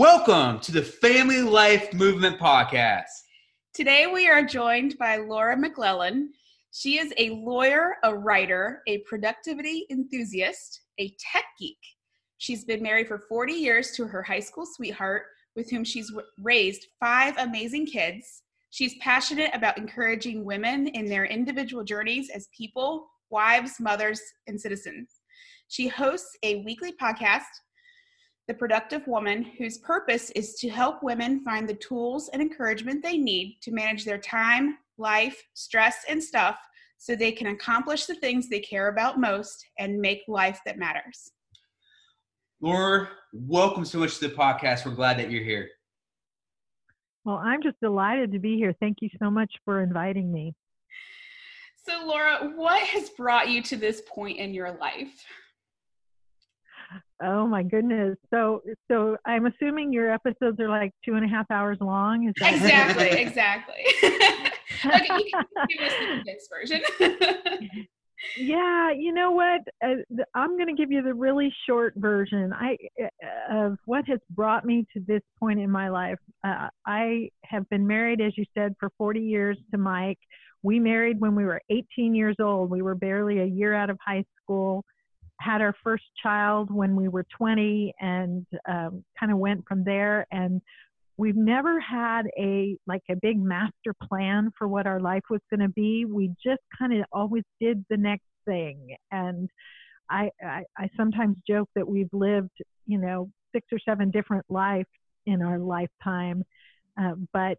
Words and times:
Welcome 0.00 0.60
to 0.60 0.72
the 0.72 0.80
Family 0.80 1.42
Life 1.42 1.92
Movement 1.92 2.38
Podcast. 2.38 3.04
Today 3.74 4.06
we 4.06 4.30
are 4.30 4.42
joined 4.42 4.96
by 4.96 5.18
Laura 5.18 5.58
McClellan. 5.58 6.32
She 6.72 6.98
is 6.98 7.12
a 7.18 7.28
lawyer, 7.28 7.96
a 8.02 8.16
writer, 8.16 8.80
a 8.86 9.02
productivity 9.06 9.84
enthusiast, 9.90 10.80
a 10.98 11.14
tech 11.20 11.44
geek. 11.58 11.76
She's 12.38 12.64
been 12.64 12.82
married 12.82 13.08
for 13.08 13.18
40 13.18 13.52
years 13.52 13.90
to 13.90 14.06
her 14.06 14.22
high 14.22 14.40
school 14.40 14.64
sweetheart, 14.64 15.24
with 15.54 15.68
whom 15.68 15.84
she's 15.84 16.10
raised 16.38 16.86
five 16.98 17.34
amazing 17.36 17.84
kids. 17.84 18.44
She's 18.70 18.96
passionate 19.02 19.50
about 19.52 19.76
encouraging 19.76 20.46
women 20.46 20.86
in 20.86 21.10
their 21.10 21.26
individual 21.26 21.84
journeys 21.84 22.30
as 22.30 22.48
people, 22.56 23.06
wives, 23.28 23.74
mothers, 23.78 24.22
and 24.46 24.58
citizens. 24.58 25.10
She 25.68 25.88
hosts 25.88 26.38
a 26.42 26.64
weekly 26.64 26.94
podcast 26.98 27.42
the 28.50 28.54
productive 28.54 29.06
woman, 29.06 29.44
whose 29.44 29.78
purpose 29.78 30.30
is 30.30 30.54
to 30.54 30.68
help 30.68 31.04
women 31.04 31.38
find 31.44 31.68
the 31.68 31.74
tools 31.74 32.28
and 32.32 32.42
encouragement 32.42 33.00
they 33.00 33.16
need 33.16 33.56
to 33.62 33.70
manage 33.70 34.04
their 34.04 34.18
time, 34.18 34.76
life, 34.98 35.40
stress, 35.54 35.98
and 36.08 36.20
stuff 36.20 36.58
so 36.98 37.14
they 37.14 37.30
can 37.30 37.46
accomplish 37.46 38.06
the 38.06 38.14
things 38.16 38.48
they 38.48 38.58
care 38.58 38.88
about 38.88 39.20
most 39.20 39.64
and 39.78 40.00
make 40.00 40.22
life 40.26 40.58
that 40.66 40.80
matters. 40.80 41.30
Laura, 42.60 43.10
welcome 43.32 43.84
so 43.84 44.00
much 44.00 44.18
to 44.18 44.26
the 44.26 44.34
podcast. 44.34 44.84
We're 44.84 44.96
glad 44.96 45.20
that 45.20 45.30
you're 45.30 45.44
here. 45.44 45.68
Well, 47.24 47.36
I'm 47.36 47.62
just 47.62 47.78
delighted 47.80 48.32
to 48.32 48.40
be 48.40 48.56
here. 48.56 48.74
Thank 48.80 48.96
you 49.00 49.10
so 49.22 49.30
much 49.30 49.52
for 49.64 49.80
inviting 49.80 50.32
me. 50.32 50.56
So, 51.76 52.04
Laura, 52.04 52.50
what 52.56 52.82
has 52.82 53.10
brought 53.10 53.48
you 53.48 53.62
to 53.62 53.76
this 53.76 54.02
point 54.12 54.38
in 54.38 54.52
your 54.52 54.72
life? 54.72 55.24
Oh 57.22 57.46
my 57.46 57.62
goodness. 57.62 58.16
So 58.32 58.62
so 58.90 59.16
I'm 59.26 59.46
assuming 59.46 59.92
your 59.92 60.12
episodes 60.12 60.58
are 60.58 60.68
like 60.68 60.92
two 61.04 61.14
and 61.14 61.24
a 61.24 61.28
half 61.28 61.50
hours 61.50 61.78
long. 61.80 62.28
Is 62.28 62.34
that 62.40 62.54
exactly, 62.54 63.08
exactly. 63.08 63.84
okay, 64.86 65.24
you 65.24 65.30
can 65.30 65.66
give 65.68 65.86
us 65.86 65.92
the 65.98 66.22
next 66.24 66.48
version. 66.48 66.80
yeah, 68.38 68.90
you 68.92 69.12
know 69.12 69.32
what? 69.32 69.60
Uh, 69.84 70.22
I'm 70.34 70.56
going 70.56 70.74
to 70.74 70.80
give 70.80 70.90
you 70.90 71.02
the 71.02 71.14
really 71.14 71.52
short 71.68 71.94
version. 71.96 72.52
I 72.54 72.76
uh, 73.02 73.66
of 73.66 73.78
what 73.84 74.04
has 74.08 74.20
brought 74.30 74.64
me 74.64 74.86
to 74.94 75.02
this 75.06 75.22
point 75.38 75.60
in 75.60 75.70
my 75.70 75.90
life. 75.90 76.18
Uh, 76.42 76.68
I 76.86 77.28
have 77.44 77.68
been 77.68 77.86
married, 77.86 78.20
as 78.20 78.32
you 78.36 78.44
said, 78.56 78.74
for 78.80 78.90
40 78.96 79.20
years 79.20 79.58
to 79.72 79.78
Mike. 79.78 80.18
We 80.62 80.78
married 80.78 81.20
when 81.20 81.34
we 81.34 81.44
were 81.44 81.60
18 81.70 82.14
years 82.14 82.36
old. 82.40 82.70
We 82.70 82.82
were 82.82 82.94
barely 82.94 83.40
a 83.40 83.46
year 83.46 83.74
out 83.74 83.90
of 83.90 83.98
high 84.04 84.24
school 84.42 84.84
had 85.40 85.60
our 85.62 85.74
first 85.82 86.04
child 86.22 86.70
when 86.70 86.94
we 86.94 87.08
were 87.08 87.24
20 87.36 87.94
and 88.00 88.46
um, 88.68 89.04
kind 89.18 89.32
of 89.32 89.38
went 89.38 89.64
from 89.66 89.84
there. 89.84 90.26
And 90.30 90.60
we've 91.16 91.36
never 91.36 91.80
had 91.80 92.22
a 92.38 92.76
like 92.86 93.02
a 93.10 93.16
big 93.16 93.40
master 93.40 93.94
plan 94.08 94.50
for 94.56 94.68
what 94.68 94.86
our 94.86 95.00
life 95.00 95.22
was 95.30 95.40
going 95.50 95.60
to 95.60 95.68
be. 95.68 96.04
We 96.04 96.28
just 96.42 96.62
kind 96.78 96.92
of 96.92 97.04
always 97.12 97.44
did 97.60 97.84
the 97.90 97.96
next 97.96 98.26
thing. 98.46 98.96
And 99.10 99.48
I, 100.08 100.30
I 100.42 100.64
i 100.76 100.88
sometimes 100.96 101.36
joke 101.48 101.68
that 101.76 101.88
we've 101.88 102.12
lived 102.12 102.50
you 102.86 102.98
know 102.98 103.30
six 103.52 103.66
or 103.72 103.78
seven 103.78 104.10
different 104.10 104.44
lives 104.48 104.88
in 105.26 105.42
our 105.42 105.58
lifetime. 105.58 106.42
Uh, 107.00 107.14
but 107.32 107.58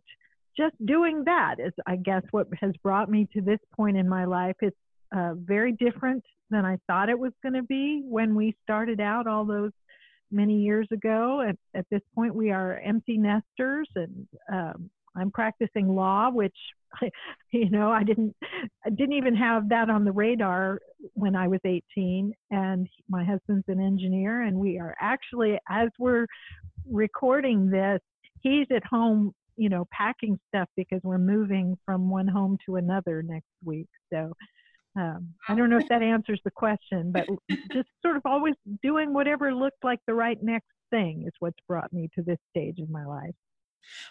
just 0.57 0.75
doing 0.85 1.23
that 1.25 1.55
is 1.59 1.71
i 1.87 1.95
guess 1.95 2.21
what 2.31 2.45
has 2.59 2.73
brought 2.83 3.09
me 3.09 3.25
to 3.33 3.41
this 3.41 3.59
point 3.75 3.97
in 3.97 4.07
my 4.07 4.25
life. 4.25 4.55
It's 4.61 4.75
uh, 5.15 5.33
very 5.35 5.73
different 5.73 6.23
than 6.49 6.65
I 6.65 6.77
thought 6.87 7.09
it 7.09 7.19
was 7.19 7.33
going 7.41 7.53
to 7.53 7.63
be 7.63 8.01
when 8.05 8.35
we 8.35 8.55
started 8.63 8.99
out 8.99 9.27
all 9.27 9.45
those 9.45 9.71
many 10.31 10.61
years 10.61 10.87
ago. 10.91 11.41
At, 11.47 11.55
at 11.75 11.85
this 11.91 12.01
point, 12.15 12.35
we 12.35 12.51
are 12.51 12.79
empty 12.79 13.17
nesters, 13.17 13.89
and 13.95 14.27
um, 14.51 14.89
I'm 15.15 15.31
practicing 15.31 15.87
law, 15.89 16.29
which 16.29 16.55
you 17.51 17.69
know 17.69 17.91
I 17.91 18.03
didn't 18.03 18.35
I 18.85 18.89
didn't 18.89 19.13
even 19.13 19.35
have 19.35 19.69
that 19.69 19.89
on 19.89 20.05
the 20.05 20.11
radar 20.11 20.79
when 21.13 21.35
I 21.35 21.47
was 21.47 21.59
18. 21.65 22.33
And 22.51 22.87
my 23.09 23.23
husband's 23.23 23.65
an 23.67 23.79
engineer, 23.79 24.43
and 24.43 24.57
we 24.57 24.79
are 24.79 24.95
actually 24.99 25.57
as 25.69 25.89
we're 25.99 26.27
recording 26.89 27.69
this, 27.69 27.99
he's 28.41 28.67
at 28.75 28.83
home 28.85 29.33
you 29.57 29.69
know 29.69 29.85
packing 29.91 30.39
stuff 30.47 30.67
because 30.75 31.01
we're 31.03 31.17
moving 31.17 31.77
from 31.85 32.09
one 32.09 32.27
home 32.27 32.57
to 32.65 32.77
another 32.77 33.21
next 33.21 33.49
week 33.63 33.87
so 34.11 34.31
um, 34.95 35.29
I 35.47 35.55
don't 35.55 35.69
know 35.69 35.77
if 35.77 35.87
that 35.87 36.01
answers 36.01 36.41
the 36.43 36.51
question, 36.51 37.11
but 37.11 37.25
just 37.71 37.89
sort 38.01 38.17
of 38.17 38.23
always 38.25 38.55
doing 38.83 39.13
whatever 39.13 39.53
looked 39.53 39.83
like 39.83 39.99
the 40.05 40.13
right 40.13 40.41
next 40.41 40.67
thing 40.89 41.23
is 41.25 41.33
what's 41.39 41.59
brought 41.67 41.91
me 41.93 42.09
to 42.15 42.21
this 42.21 42.39
stage 42.49 42.79
in 42.79 42.91
my 42.91 43.05
life. 43.05 43.33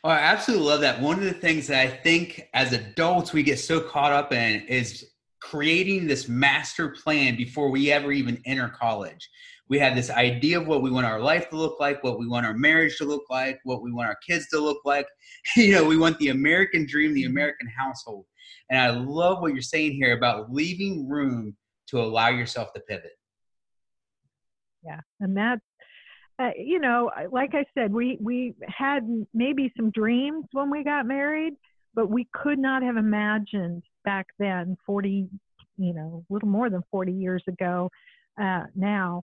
Oh, 0.03 0.09
I 0.09 0.19
absolutely 0.19 0.67
love 0.67 0.81
that. 0.81 1.01
One 1.01 1.19
of 1.19 1.25
the 1.25 1.33
things 1.33 1.67
that 1.69 1.81
I 1.87 1.89
think 1.89 2.49
as 2.55 2.73
adults 2.73 3.33
we 3.33 3.43
get 3.43 3.59
so 3.59 3.81
caught 3.81 4.13
up 4.13 4.33
in 4.33 4.63
is 4.67 5.11
creating 5.41 6.07
this 6.07 6.29
master 6.29 6.89
plan 6.89 7.37
before 7.37 7.71
we 7.71 7.93
ever 7.93 8.13
even 8.13 8.41
enter 8.47 8.69
college. 8.69 9.29
We 9.69 9.79
have 9.79 9.95
this 9.95 10.11
idea 10.11 10.61
of 10.61 10.67
what 10.67 10.83
we 10.83 10.91
want 10.91 11.07
our 11.07 11.21
life 11.21 11.49
to 11.51 11.57
look 11.57 11.79
like, 11.79 12.03
what 12.03 12.19
we 12.19 12.27
want 12.27 12.45
our 12.45 12.55
marriage 12.55 12.99
to 12.99 13.05
look 13.05 13.23
like, 13.31 13.61
what 13.63 13.83
we 13.83 13.93
want 13.93 14.09
our 14.09 14.19
kids 14.27 14.49
to 14.49 14.59
look 14.59 14.81
like. 14.85 15.07
You 15.57 15.73
know, 15.73 15.85
we 15.85 15.97
want 15.97 16.19
the 16.19 16.29
American 16.29 16.87
dream, 16.87 17.15
the 17.15 17.25
American 17.25 17.69
household. 17.69 18.27
And 18.71 18.81
I 18.81 18.91
love 18.91 19.41
what 19.41 19.53
you're 19.53 19.63
saying 19.63 19.93
here 19.93 20.17
about 20.17 20.53
leaving 20.53 21.09
room 21.09 21.57
to 21.89 22.01
allow 22.01 22.29
yourself 22.29 22.73
to 22.75 22.81
pivot. 22.81 23.13
Yeah, 24.85 25.01
and 25.21 25.37
that's 25.37 25.61
uh, 26.41 26.51
you 26.57 26.79
know, 26.79 27.11
like 27.31 27.55
I 27.55 27.67
said, 27.75 27.93
we 27.93 28.17
we 28.21 28.55
had 28.67 29.07
maybe 29.35 29.73
some 29.77 29.91
dreams 29.91 30.47
when 30.53 30.71
we 30.71 30.83
got 30.83 31.05
married, 31.05 31.55
but 31.95 32.09
we 32.09 32.29
could 32.33 32.59
not 32.59 32.83
have 32.83 32.97
imagined 32.97 33.83
back 34.05 34.29
then, 34.39 34.77
40, 34.87 35.29
you 35.77 35.93
know, 35.93 36.25
a 36.29 36.33
little 36.33 36.49
more 36.49 36.71
than 36.71 36.83
40 36.91 37.13
years 37.13 37.43
ago, 37.47 37.91
uh, 38.41 38.63
now 38.75 39.23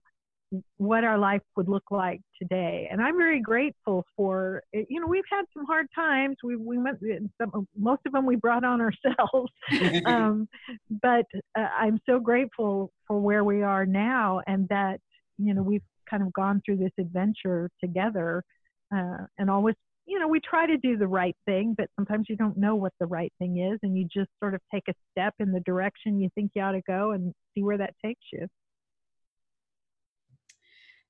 what 0.78 1.04
our 1.04 1.18
life 1.18 1.42
would 1.56 1.68
look 1.68 1.90
like 1.90 2.20
today. 2.40 2.88
And 2.90 3.02
I'm 3.02 3.16
very 3.18 3.40
grateful 3.40 4.04
for, 4.16 4.62
you 4.72 5.00
know, 5.00 5.06
we've 5.06 5.24
had 5.30 5.44
some 5.54 5.66
hard 5.66 5.86
times. 5.94 6.36
We, 6.42 6.56
we 6.56 6.78
went, 6.78 6.98
some, 7.40 7.66
most 7.76 8.00
of 8.06 8.12
them 8.12 8.24
we 8.24 8.36
brought 8.36 8.64
on 8.64 8.80
ourselves. 8.80 9.52
um, 10.06 10.48
but 11.02 11.26
uh, 11.56 11.68
I'm 11.78 12.00
so 12.06 12.18
grateful 12.18 12.90
for 13.06 13.20
where 13.20 13.44
we 13.44 13.62
are 13.62 13.84
now 13.84 14.40
and 14.46 14.68
that, 14.68 15.00
you 15.38 15.54
know, 15.54 15.62
we've 15.62 15.82
kind 16.08 16.22
of 16.22 16.32
gone 16.32 16.62
through 16.64 16.78
this 16.78 16.92
adventure 16.98 17.70
together 17.82 18.42
uh, 18.94 19.26
and 19.38 19.50
always, 19.50 19.74
you 20.06 20.18
know, 20.18 20.26
we 20.26 20.40
try 20.40 20.66
to 20.66 20.78
do 20.78 20.96
the 20.96 21.06
right 21.06 21.36
thing, 21.44 21.74
but 21.76 21.90
sometimes 21.96 22.26
you 22.30 22.36
don't 22.36 22.56
know 22.56 22.74
what 22.74 22.94
the 22.98 23.06
right 23.06 23.32
thing 23.38 23.58
is 23.58 23.78
and 23.82 23.98
you 23.98 24.04
just 24.04 24.30
sort 24.40 24.54
of 24.54 24.60
take 24.72 24.84
a 24.88 24.94
step 25.12 25.34
in 25.38 25.52
the 25.52 25.60
direction 25.60 26.18
you 26.18 26.30
think 26.34 26.52
you 26.54 26.62
ought 26.62 26.72
to 26.72 26.80
go 26.86 27.10
and 27.10 27.34
see 27.54 27.62
where 27.62 27.76
that 27.76 27.94
takes 28.02 28.22
you. 28.32 28.48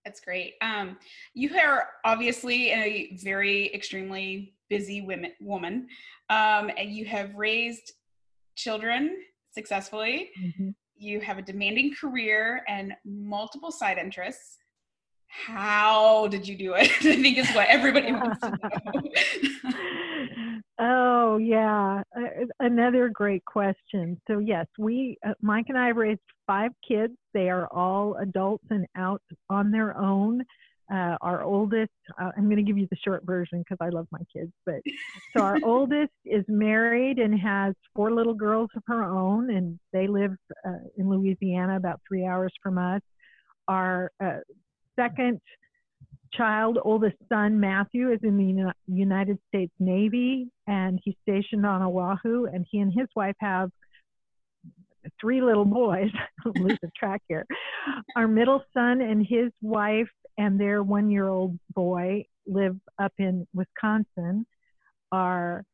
That's 0.08 0.20
great. 0.20 0.54
Um, 0.62 0.96
you 1.34 1.54
are 1.54 1.86
obviously 2.02 2.70
a 2.70 3.14
very 3.22 3.70
extremely 3.74 4.54
busy 4.70 5.02
women, 5.02 5.32
woman, 5.38 5.86
um, 6.30 6.70
and 6.78 6.90
you 6.90 7.04
have 7.04 7.34
raised 7.34 7.92
children 8.56 9.18
successfully. 9.50 10.30
Mm-hmm. 10.42 10.70
You 10.96 11.20
have 11.20 11.36
a 11.36 11.42
demanding 11.42 11.94
career 11.94 12.62
and 12.68 12.94
multiple 13.04 13.70
side 13.70 13.98
interests. 13.98 14.56
How 15.26 16.26
did 16.28 16.48
you 16.48 16.56
do 16.56 16.72
it? 16.72 16.90
I 17.00 17.20
think 17.20 17.36
is 17.36 17.50
what 17.50 17.68
everybody 17.68 18.10
wants 18.10 18.40
to 18.40 18.50
know. 18.62 19.78
oh 20.78 21.38
yeah, 21.38 22.02
uh, 22.16 22.44
another 22.60 23.08
great 23.08 23.44
question. 23.44 24.20
So 24.28 24.38
yes, 24.38 24.66
we 24.78 25.18
uh, 25.26 25.34
Mike 25.42 25.66
and 25.68 25.78
I 25.78 25.88
raised 25.88 26.20
five 26.46 26.72
kids. 26.86 27.12
They 27.34 27.48
are 27.50 27.66
all 27.72 28.16
adults 28.16 28.64
and 28.70 28.86
out 28.96 29.22
on 29.50 29.70
their 29.70 29.96
own. 29.96 30.42
Uh, 30.90 31.18
our 31.20 31.42
oldest, 31.42 31.92
uh, 32.18 32.30
I'm 32.34 32.44
going 32.44 32.56
to 32.56 32.62
give 32.62 32.78
you 32.78 32.88
the 32.90 32.96
short 33.04 33.22
version 33.26 33.58
because 33.58 33.76
I 33.78 33.90
love 33.90 34.06
my 34.10 34.22
kids. 34.32 34.50
But 34.64 34.76
so 35.36 35.42
our 35.42 35.58
oldest 35.64 36.12
is 36.24 36.44
married 36.48 37.18
and 37.18 37.38
has 37.38 37.74
four 37.94 38.10
little 38.10 38.32
girls 38.32 38.70
of 38.74 38.82
her 38.86 39.04
own, 39.04 39.50
and 39.50 39.78
they 39.92 40.06
live 40.06 40.34
uh, 40.66 40.78
in 40.96 41.10
Louisiana, 41.10 41.76
about 41.76 42.00
three 42.08 42.24
hours 42.24 42.54
from 42.62 42.78
us. 42.78 43.02
our 43.68 44.10
uh, 44.24 44.38
second 44.96 45.40
child, 46.32 46.78
oldest 46.82 47.16
son, 47.28 47.58
Matthew, 47.60 48.12
is 48.12 48.20
in 48.22 48.36
the 48.36 48.72
United 48.86 49.38
States 49.48 49.72
Navy 49.78 50.48
and 50.66 51.00
he's 51.02 51.14
stationed 51.22 51.66
on 51.66 51.82
Oahu. 51.82 52.46
And 52.46 52.66
he 52.70 52.78
and 52.78 52.92
his 52.92 53.08
wife 53.14 53.36
have 53.40 53.70
three 55.20 55.40
little 55.40 55.64
boys. 55.64 56.10
lose 56.44 56.78
the 56.82 56.90
track 56.96 57.22
here. 57.28 57.46
Our 58.16 58.28
middle 58.28 58.62
son 58.74 59.00
and 59.00 59.26
his 59.26 59.50
wife 59.62 60.08
and 60.36 60.60
their 60.60 60.82
one 60.82 61.10
year 61.10 61.28
old 61.28 61.58
boy 61.74 62.24
live 62.46 62.76
up 62.98 63.12
in 63.18 63.46
Wisconsin. 63.54 64.46
Our 65.12 65.64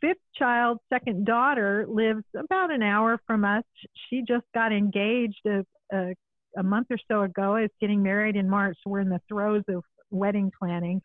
fifth 0.00 0.18
child, 0.36 0.78
second 0.92 1.26
daughter, 1.26 1.86
lives 1.88 2.24
about 2.36 2.72
an 2.72 2.82
hour 2.82 3.18
from 3.26 3.44
us. 3.44 3.64
She 4.08 4.22
just 4.26 4.44
got 4.54 4.72
engaged 4.72 5.40
a, 5.46 5.64
a, 5.92 6.14
a 6.58 6.62
month 6.62 6.88
or 6.90 6.98
so 7.10 7.22
ago, 7.22 7.56
is 7.56 7.70
getting 7.80 8.02
married 8.02 8.36
in 8.36 8.48
March. 8.48 8.76
We're 8.84 9.00
in 9.00 9.08
the 9.08 9.20
throes 9.28 9.62
of 9.68 9.82
wedding 10.12 10.52
planning. 10.58 11.02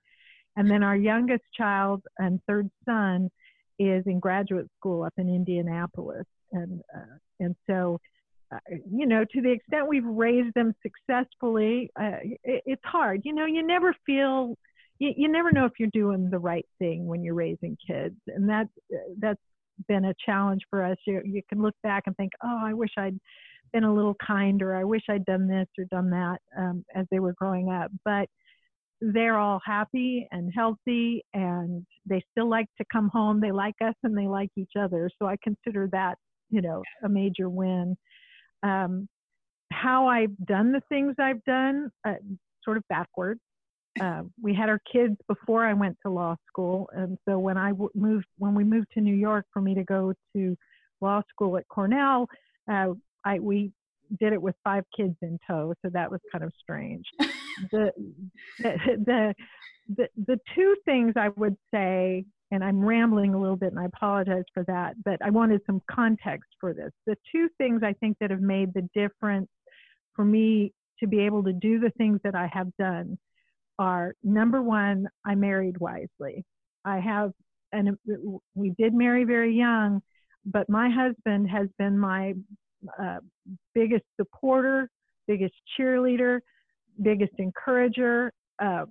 And 0.56 0.70
then 0.70 0.84
our 0.84 0.96
youngest 0.96 1.44
child 1.56 2.02
and 2.18 2.40
third 2.48 2.70
son 2.86 3.30
is 3.80 4.04
in 4.08 4.20
graduate 4.20 4.68
school 4.80 5.04
up 5.04 5.14
in 5.18 5.30
Indianapolis. 5.30 6.26
And, 6.52 6.82
uh, 6.96 7.18
and 7.40 7.56
so, 7.70 8.00
uh, 8.52 8.60
you 8.92 9.06
know, 9.06 9.24
to 9.24 9.42
the 9.42 9.52
extent 9.52 9.88
we've 9.88 10.06
raised 10.06 10.54
them 10.56 10.74
successfully, 10.82 11.92
uh, 12.00 12.18
it, 12.24 12.64
it's 12.66 12.82
hard. 12.86 13.22
You 13.24 13.34
know, 13.34 13.46
you 13.46 13.66
never 13.66 13.94
feel, 14.06 14.56
you, 15.00 15.14
you 15.16 15.28
never 15.28 15.52
know 15.52 15.66
if 15.66 15.74
you're 15.78 15.90
doing 15.94 16.30
the 16.30 16.40
right 16.40 16.66
thing 16.80 17.06
when 17.06 17.24
you're 17.24 17.36
raising 17.36 17.78
kids. 17.86 18.16
And 18.28 18.50
that, 18.50 18.68
that's 19.20 19.40
been 19.88 20.06
a 20.06 20.16
challenge 20.26 20.64
for 20.70 20.84
us. 20.84 20.98
You, 21.06 21.22
you 21.24 21.42
can 21.50 21.62
look 21.62 21.76
back 21.84 22.04
and 22.08 22.18
think, 22.18 22.32
oh, 22.44 22.62
I 22.64 22.74
wish 22.74 22.92
I'd 22.98 23.20
been 23.74 23.84
a 23.84 23.94
little 23.94 24.16
kinder. 24.26 24.76
I 24.76 24.86
wish 24.86 25.04
I'd 25.10 25.26
done 25.26 25.48
this 25.48 25.68
or 25.78 25.84
done 25.92 26.10
that 26.10 26.38
um, 26.58 26.86
as 26.96 27.06
they 27.12 27.20
were 27.20 27.34
growing 27.34 27.70
up. 27.70 27.92
But 28.06 28.30
they're 29.02 29.38
all 29.38 29.62
happy 29.66 30.28
and 30.32 30.52
healthy 30.56 31.24
and 31.34 31.86
they 32.06 32.24
still 32.32 32.50
like 32.50 32.68
to 32.78 32.86
come 32.92 33.10
home. 33.10 33.40
They 33.40 33.52
like 33.52 33.76
us 33.84 33.94
and 34.04 34.18
they 34.18 34.28
like 34.28 34.50
each 34.56 34.74
other. 34.80 35.10
So 35.20 35.28
I 35.28 35.38
consider 35.44 35.88
that, 35.92 36.18
you 36.50 36.62
know, 36.62 36.84
a 37.04 37.10
major 37.10 37.50
win. 37.50 37.96
Um, 38.64 39.08
how 39.72 40.08
I've 40.08 40.36
done 40.46 40.72
the 40.72 40.82
things 40.90 41.16
I've 41.20 41.44
done, 41.44 41.92
uh, 42.08 42.16
sort 42.64 42.78
of 42.78 42.84
backwards. 42.90 43.42
Uh, 44.00 44.24
we 44.42 44.54
had 44.54 44.70
our 44.70 44.80
kids 44.92 45.16
before 45.28 45.66
I 45.66 45.74
went 45.74 45.98
to 46.04 46.12
law 46.12 46.36
school, 46.48 46.88
and 46.94 47.18
so 47.28 47.40
when 47.40 47.58
I 47.58 47.70
w- 47.70 47.90
moved, 47.96 48.28
when 48.38 48.54
we 48.54 48.64
moved 48.64 48.88
to 48.94 49.02
New 49.02 49.16
York 49.16 49.46
for 49.52 49.60
me 49.60 49.74
to 49.74 49.84
go 49.84 50.14
to 50.36 50.58
law 51.02 51.24
school 51.30 51.58
at 51.58 51.68
Cornell, 51.68 52.28
uh, 52.72 52.90
I 53.26 53.40
we 53.40 53.72
did 54.20 54.34
it 54.34 54.42
with 54.42 54.56
five 54.64 54.84
kids 54.96 55.16
in 55.22 55.40
tow, 55.48 55.74
so 55.82 55.90
that 55.92 56.10
was 56.10 56.20
kind 56.32 56.44
of 56.44 56.52
strange. 56.62 57.06
the, 57.72 57.92
the, 58.60 59.34
the, 59.96 60.08
the, 60.26 60.40
two 60.56 60.76
things 60.86 61.14
I 61.16 61.30
would 61.30 61.56
say, 61.74 62.26
and 62.52 62.64
I'm 62.64 62.84
rambling 62.84 63.34
a 63.34 63.40
little 63.40 63.56
bit 63.56 63.72
and 63.72 63.80
I 63.80 63.86
apologize 63.86 64.44
for 64.54 64.64
that, 64.66 64.96
but 65.04 65.20
I 65.22 65.30
wanted 65.30 65.62
some 65.66 65.82
context 65.90 66.50
for 66.60 66.74
this. 66.74 66.92
The 67.06 67.16
two 67.32 67.50
things 67.58 67.82
I 67.84 67.94
think 67.94 68.18
that 68.20 68.32
have 68.32 68.42
made 68.42 68.74
the 68.74 68.88
difference 68.94 69.50
for 70.16 70.26
me 70.26 70.74
to 71.00 71.08
be 71.08 71.20
able 71.20 71.44
to 71.44 71.54
do 71.54 71.80
the 71.80 71.92
things 71.98 72.20
that 72.24 72.36
I 72.36 72.50
have 72.52 72.70
done 72.78 73.18
are 73.80 74.14
number 74.24 74.62
one, 74.62 75.08
I 75.26 75.36
married 75.36 75.78
wisely. 75.80 76.46
I 76.84 77.00
have, 77.00 77.32
and 77.72 77.98
we 78.56 78.72
did 78.78 78.94
marry 78.94 79.24
very 79.24 79.54
young, 79.56 80.02
but 80.46 80.70
my 80.70 80.90
husband 80.90 81.50
has 81.50 81.68
been 81.78 82.00
my 82.00 82.34
uh, 83.02 83.20
biggest 83.74 84.06
supporter, 84.20 84.90
biggest 85.28 85.54
cheerleader, 85.78 86.40
biggest 87.02 87.34
encourager 87.38 88.32
uh, 88.62 88.86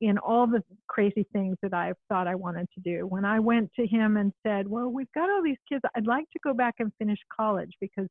in 0.00 0.18
all 0.18 0.46
the 0.46 0.62
crazy 0.88 1.26
things 1.32 1.56
that 1.62 1.72
I 1.72 1.92
thought 2.08 2.26
I 2.26 2.34
wanted 2.34 2.68
to 2.74 2.80
do. 2.80 3.06
When 3.06 3.24
I 3.24 3.38
went 3.38 3.70
to 3.78 3.86
him 3.86 4.16
and 4.16 4.32
said, 4.44 4.66
"Well, 4.66 4.88
we've 4.88 5.12
got 5.14 5.30
all 5.30 5.42
these 5.42 5.58
kids. 5.68 5.82
I'd 5.94 6.06
like 6.06 6.28
to 6.32 6.38
go 6.42 6.52
back 6.52 6.76
and 6.78 6.92
finish 6.98 7.18
college 7.34 7.72
because 7.80 8.08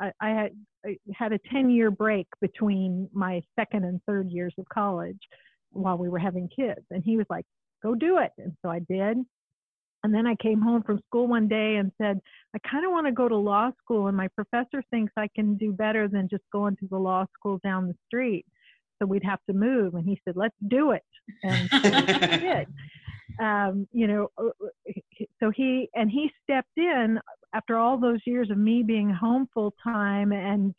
I, 0.00 0.10
I 0.20 0.30
had 0.30 0.50
I 0.84 0.96
had 1.14 1.32
a 1.32 1.38
10-year 1.52 1.90
break 1.90 2.26
between 2.40 3.08
my 3.12 3.42
second 3.58 3.84
and 3.84 4.00
third 4.06 4.30
years 4.30 4.54
of 4.58 4.68
college 4.68 5.20
while 5.70 5.98
we 5.98 6.08
were 6.08 6.18
having 6.18 6.48
kids." 6.48 6.84
And 6.90 7.04
he 7.04 7.16
was 7.16 7.26
like, 7.30 7.44
"Go 7.82 7.94
do 7.94 8.18
it." 8.18 8.32
And 8.38 8.52
so 8.62 8.70
I 8.70 8.80
did. 8.80 9.18
And 10.06 10.14
then 10.14 10.24
I 10.24 10.36
came 10.36 10.60
home 10.60 10.84
from 10.84 11.00
school 11.08 11.26
one 11.26 11.48
day 11.48 11.76
and 11.76 11.90
said, 12.00 12.20
I 12.54 12.60
kind 12.70 12.84
of 12.84 12.92
want 12.92 13.08
to 13.08 13.12
go 13.12 13.28
to 13.28 13.34
law 13.34 13.72
school, 13.82 14.06
and 14.06 14.16
my 14.16 14.28
professor 14.28 14.80
thinks 14.88 15.12
I 15.16 15.28
can 15.34 15.56
do 15.56 15.72
better 15.72 16.06
than 16.06 16.28
just 16.28 16.44
going 16.52 16.76
to 16.76 16.86
the 16.88 16.96
law 16.96 17.26
school 17.36 17.58
down 17.64 17.88
the 17.88 17.96
street. 18.06 18.46
So 19.00 19.06
we'd 19.06 19.24
have 19.24 19.40
to 19.50 19.52
move. 19.52 19.96
And 19.96 20.06
he 20.06 20.20
said, 20.24 20.36
Let's 20.36 20.54
do 20.68 20.92
it. 20.92 21.02
And 21.42 21.68
so 21.72 21.80
we 21.82 22.36
did. 22.38 22.68
Um, 23.40 23.88
you 23.92 24.06
know, 24.06 24.28
uh, 24.38 24.46
uh, 24.46 24.92
so 25.42 25.50
he 25.50 25.88
and 25.96 26.08
he 26.08 26.30
stepped 26.44 26.78
in 26.78 27.18
after 27.52 27.76
all 27.76 27.98
those 27.98 28.20
years 28.26 28.48
of 28.48 28.58
me 28.58 28.84
being 28.86 29.10
home 29.10 29.48
full 29.52 29.74
time 29.82 30.30
and 30.30 30.72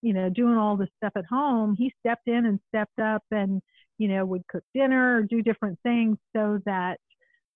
you 0.00 0.14
know 0.14 0.30
doing 0.30 0.56
all 0.56 0.78
the 0.78 0.88
stuff 0.96 1.12
at 1.16 1.26
home. 1.26 1.76
He 1.76 1.92
stepped 2.00 2.28
in 2.28 2.46
and 2.46 2.58
stepped 2.68 2.98
up 2.98 3.22
and 3.30 3.60
you 3.98 4.08
know 4.08 4.24
would 4.24 4.48
cook 4.48 4.64
dinner 4.74 5.18
or 5.18 5.22
do 5.22 5.42
different 5.42 5.78
things 5.82 6.16
so 6.34 6.60
that 6.64 6.98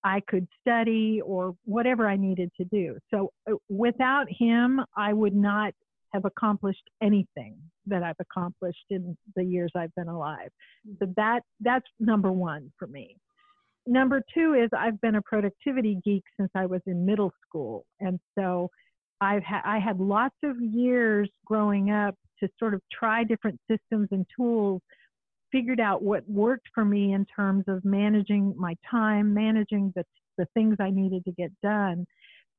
I 0.05 0.21
could 0.29 0.47
study 0.61 1.21
or 1.25 1.57
whatever 1.65 2.07
I 2.07 2.17
needed 2.17 2.51
to 2.59 2.65
do. 2.67 2.99
So 3.11 3.33
uh, 3.51 3.55
without 3.71 4.27
him, 4.29 4.81
I 4.97 5.13
would 5.15 5.35
not 5.35 5.73
have 6.13 6.27
accomplished 6.27 6.89
anything 7.03 7.57
that 7.87 8.03
I've 8.03 8.21
accomplished 8.21 8.85
in 8.91 9.17
the 9.35 9.43
years 9.43 9.73
I've 9.75 9.95
been 9.95 10.09
alive. 10.09 10.51
So 11.01 11.07
that 11.17 11.41
that's 11.61 11.87
number 11.99 12.31
1 12.31 12.71
for 12.79 12.87
me. 12.87 13.17
Number 13.87 14.23
2 14.33 14.55
is 14.55 14.71
I've 14.77 15.01
been 15.01 15.17
a 15.17 15.23
productivity 15.23 15.99
geek 16.05 16.23
since 16.39 16.51
I 16.55 16.67
was 16.67 16.81
in 16.87 17.05
middle 17.05 17.33
school. 17.47 17.85
And 18.01 18.21
so 18.39 18.71
I've 19.21 19.43
ha- 19.43 19.63
I 19.65 19.79
had 19.79 19.99
lots 19.99 20.37
of 20.45 20.61
years 20.61 21.29
growing 21.45 21.91
up 21.91 22.15
to 22.41 22.49
sort 22.59 22.75
of 22.75 22.81
try 22.93 23.25
different 23.25 23.59
systems 23.71 24.09
and 24.11 24.27
tools 24.37 24.83
figured 25.55 25.79
out 25.79 26.03
what 26.03 26.29
worked 26.29 26.67
for 26.75 26.85
me 26.85 27.13
in 27.13 27.25
terms 27.27 27.63
of 27.69 27.85
managing 27.85 28.53
my 28.59 28.75
time, 28.91 29.33
managing 29.33 29.93
the, 29.95 30.05
the 30.37 30.47
things 30.53 30.77
I 30.81 30.91
needed 30.91 31.25
to 31.27 31.33
get 31.33 31.53
done. 31.63 32.07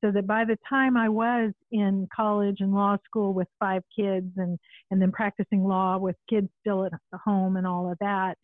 So 0.02 0.12
that 0.12 0.28
by 0.28 0.46
the 0.46 0.58
time 0.70 0.96
I 0.96 1.10
was 1.10 1.52
in 1.72 2.08
college 2.16 2.58
and 2.60 2.74
law 2.74 2.96
school 3.04 3.34
with 3.34 3.48
five 3.60 3.82
kids 3.94 4.32
and, 4.38 4.58
and 4.92 5.02
then 5.02 5.12
practicing 5.12 5.66
law 5.66 5.98
with 5.98 6.16
kids 6.30 6.48
still 6.62 6.86
at 6.86 6.94
home 7.26 7.58
and 7.58 7.68
all 7.68 7.92
of 7.92 7.98
that, 8.00 8.36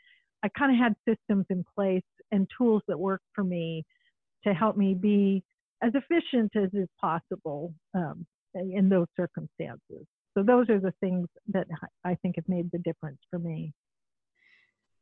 I 0.43 0.49
kind 0.49 0.73
of 0.73 0.77
had 0.79 0.95
systems 1.07 1.45
in 1.49 1.63
place 1.75 2.01
and 2.31 2.47
tools 2.57 2.81
that 2.87 2.99
worked 2.99 3.27
for 3.33 3.43
me 3.45 3.85
to 4.43 4.53
help 4.53 4.75
me 4.75 4.95
be 4.95 5.43
as 5.81 5.93
efficient 5.93 6.51
as 6.55 6.69
is 6.73 6.89
possible 6.99 7.73
um, 7.93 8.25
in 8.53 8.89
those 8.89 9.07
circumstances. 9.15 10.05
So 10.35 10.43
those 10.43 10.69
are 10.69 10.79
the 10.79 10.93
things 10.99 11.27
that 11.53 11.67
I 12.03 12.15
think 12.15 12.35
have 12.35 12.49
made 12.49 12.69
the 12.71 12.79
difference 12.79 13.19
for 13.29 13.39
me. 13.39 13.71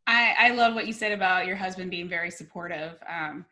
I, 0.10 0.34
I 0.39 0.50
love 0.50 0.74
what 0.74 0.88
you 0.88 0.94
said 0.94 1.12
about 1.12 1.46
your 1.46 1.56
husband 1.56 1.92
being 1.92 2.10
very 2.10 2.32
supportive. 2.32 2.98
Um, 3.08 3.46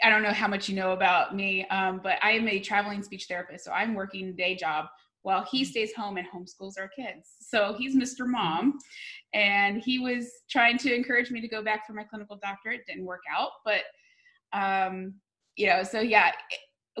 I 0.00 0.08
don't 0.08 0.22
know 0.22 0.32
how 0.32 0.46
much 0.46 0.68
you 0.68 0.76
know 0.76 0.92
about 0.92 1.34
me, 1.34 1.66
um, 1.68 2.00
but 2.00 2.18
I 2.22 2.30
am 2.32 2.46
a 2.46 2.60
traveling 2.60 3.02
speech 3.02 3.26
therapist. 3.26 3.64
So 3.64 3.72
I'm 3.72 3.94
working 3.94 4.36
day 4.36 4.54
job 4.54 4.86
while 5.22 5.44
he 5.50 5.64
stays 5.64 5.92
home 5.92 6.18
and 6.18 6.26
homeschools 6.28 6.78
our 6.78 6.88
kids. 6.88 7.28
So 7.40 7.74
he's 7.76 7.96
Mr. 7.96 8.28
Mom. 8.28 8.78
And 9.34 9.82
he 9.82 9.98
was 9.98 10.30
trying 10.48 10.78
to 10.78 10.94
encourage 10.94 11.32
me 11.32 11.40
to 11.40 11.48
go 11.48 11.64
back 11.64 11.84
for 11.84 11.94
my 11.94 12.04
clinical 12.04 12.38
doctorate. 12.40 12.80
It 12.80 12.86
didn't 12.86 13.04
work 13.04 13.22
out. 13.28 13.50
But, 13.64 13.82
um, 14.52 15.14
you 15.56 15.66
know, 15.66 15.82
so 15.82 15.98
yeah, 15.98 16.30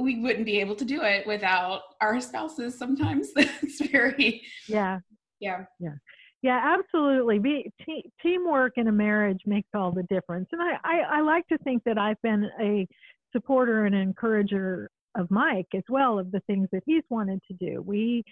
we 0.00 0.20
wouldn't 0.20 0.44
be 0.44 0.58
able 0.58 0.74
to 0.74 0.84
do 0.84 1.02
it 1.02 1.24
without 1.24 1.82
our 2.00 2.20
spouses 2.20 2.76
sometimes. 2.76 3.28
it's 3.36 3.80
very, 3.80 4.42
yeah. 4.66 4.98
Yeah. 5.38 5.66
Yeah. 5.78 5.94
Yeah, 6.42 6.76
absolutely. 6.78 7.38
Be, 7.38 7.70
te- 7.84 8.10
teamwork 8.22 8.74
in 8.76 8.88
a 8.88 8.92
marriage 8.92 9.40
makes 9.46 9.68
all 9.74 9.92
the 9.92 10.04
difference. 10.04 10.48
And 10.52 10.62
I, 10.62 10.76
I, 10.82 11.18
I 11.18 11.20
like 11.20 11.46
to 11.48 11.58
think 11.58 11.84
that 11.84 11.98
I've 11.98 12.20
been 12.22 12.48
a 12.60 12.86
supporter 13.32 13.84
and 13.84 13.94
encourager 13.94 14.90
of 15.16 15.30
Mike 15.30 15.66
as 15.74 15.82
well 15.88 16.18
of 16.18 16.30
the 16.32 16.40
things 16.46 16.68
that 16.72 16.82
he's 16.86 17.02
wanted 17.10 17.40
to 17.48 17.54
do. 17.54 17.82
We, 17.82 18.24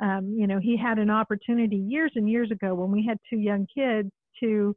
um, 0.00 0.34
you 0.36 0.46
know, 0.46 0.58
he 0.58 0.76
had 0.76 0.98
an 0.98 1.08
opportunity 1.08 1.76
years 1.76 2.12
and 2.16 2.28
years 2.28 2.50
ago 2.50 2.74
when 2.74 2.90
we 2.90 3.06
had 3.06 3.18
two 3.30 3.38
young 3.38 3.66
kids 3.74 4.10
to 4.40 4.74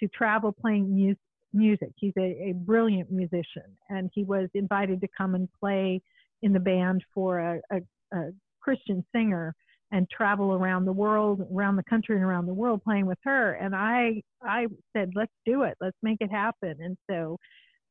to 0.00 0.06
travel 0.08 0.52
playing 0.52 0.94
mu- 0.94 1.14
music. 1.52 1.90
He's 1.96 2.12
a, 2.16 2.50
a 2.50 2.52
brilliant 2.54 3.10
musician, 3.10 3.64
and 3.88 4.10
he 4.14 4.22
was 4.22 4.48
invited 4.54 5.00
to 5.00 5.08
come 5.16 5.34
and 5.34 5.48
play 5.58 6.00
in 6.42 6.52
the 6.52 6.60
band 6.60 7.02
for 7.12 7.40
a, 7.40 7.60
a, 7.72 8.16
a 8.16 8.30
Christian 8.60 9.04
singer 9.12 9.54
and 9.90 10.08
travel 10.10 10.52
around 10.52 10.84
the 10.84 10.92
world, 10.92 11.46
around 11.52 11.76
the 11.76 11.84
country 11.84 12.16
and 12.16 12.24
around 12.24 12.46
the 12.46 12.54
world 12.54 12.82
playing 12.84 13.06
with 13.06 13.18
her. 13.24 13.54
And 13.54 13.74
I, 13.74 14.22
I 14.42 14.66
said, 14.94 15.12
let's 15.14 15.32
do 15.46 15.62
it. 15.62 15.76
Let's 15.80 15.96
make 16.02 16.18
it 16.20 16.30
happen. 16.30 16.74
And 16.80 16.96
so, 17.10 17.38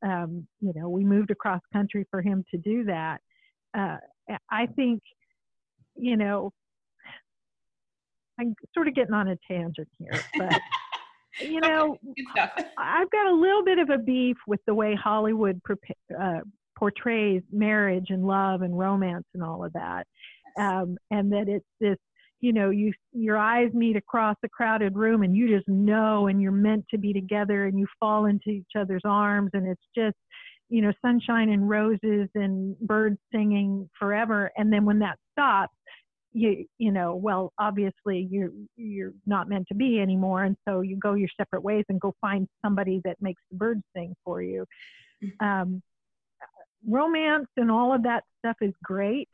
um, 0.03 0.47
you 0.61 0.73
know, 0.75 0.89
we 0.89 1.03
moved 1.03 1.31
across 1.31 1.59
country 1.73 2.05
for 2.11 2.21
him 2.21 2.43
to 2.51 2.57
do 2.57 2.83
that. 2.85 3.19
Uh, 3.75 3.97
I 4.51 4.67
think, 4.67 5.01
you 5.95 6.17
know, 6.17 6.51
I'm 8.39 8.53
sort 8.73 8.87
of 8.87 8.93
getting 8.93 9.13
on 9.13 9.29
a 9.29 9.37
tangent 9.49 9.87
here, 9.97 10.21
but 10.37 10.53
you 11.41 11.59
know, 11.59 11.97
I've 12.77 13.09
got 13.11 13.27
a 13.27 13.33
little 13.33 13.63
bit 13.63 13.79
of 13.79 13.89
a 13.89 13.97
beef 13.97 14.37
with 14.47 14.59
the 14.65 14.73
way 14.73 14.95
Hollywood 14.95 15.61
uh, 16.19 16.39
portrays 16.77 17.41
marriage 17.51 18.07
and 18.09 18.25
love 18.25 18.61
and 18.61 18.77
romance 18.77 19.25
and 19.33 19.43
all 19.43 19.63
of 19.63 19.73
that, 19.73 20.05
um, 20.57 20.97
and 21.11 21.31
that 21.31 21.47
it's 21.47 21.65
this 21.79 21.97
you 22.39 22.53
know 22.53 22.69
you 22.69 22.93
your 23.13 23.37
eyes 23.37 23.71
meet 23.73 23.95
across 23.95 24.35
a 24.43 24.49
crowded 24.49 24.95
room 24.95 25.23
and 25.23 25.35
you 25.35 25.47
just 25.47 25.67
know 25.67 26.27
and 26.27 26.41
you're 26.41 26.51
meant 26.51 26.85
to 26.91 26.97
be 26.97 27.13
together 27.13 27.65
and 27.65 27.79
you 27.79 27.87
fall 27.99 28.25
into 28.25 28.49
each 28.49 28.71
other's 28.77 29.01
arms 29.05 29.49
and 29.53 29.67
it's 29.67 29.81
just 29.95 30.15
you 30.69 30.81
know 30.81 30.91
sunshine 31.03 31.49
and 31.49 31.67
roses 31.67 32.29
and 32.35 32.77
birds 32.79 33.17
singing 33.33 33.89
forever. 33.97 34.51
And 34.57 34.71
then 34.71 34.85
when 34.85 34.99
that 34.99 35.17
stops 35.31 35.73
you 36.33 36.65
you 36.77 36.91
know 36.91 37.15
well 37.15 37.53
obviously 37.57 38.27
you're 38.29 38.51
you're 38.75 39.13
not 39.25 39.49
meant 39.49 39.67
to 39.69 39.75
be 39.75 39.99
anymore. 39.99 40.43
And 40.43 40.55
so 40.67 40.81
you 40.81 40.97
go 40.97 41.13
your 41.13 41.29
separate 41.37 41.63
ways 41.63 41.85
and 41.89 41.99
go 41.99 42.13
find 42.21 42.47
somebody 42.63 43.01
that 43.05 43.17
makes 43.21 43.41
the 43.49 43.57
birds 43.57 43.81
sing 43.95 44.15
for 44.23 44.41
you. 44.41 44.65
Mm-hmm. 45.23 45.47
um, 45.47 45.81
romance 46.87 47.47
and 47.57 47.71
all 47.71 47.91
of 47.91 48.03
that 48.03 48.23
stuff 48.39 48.55
is 48.61 48.71
great 48.83 49.27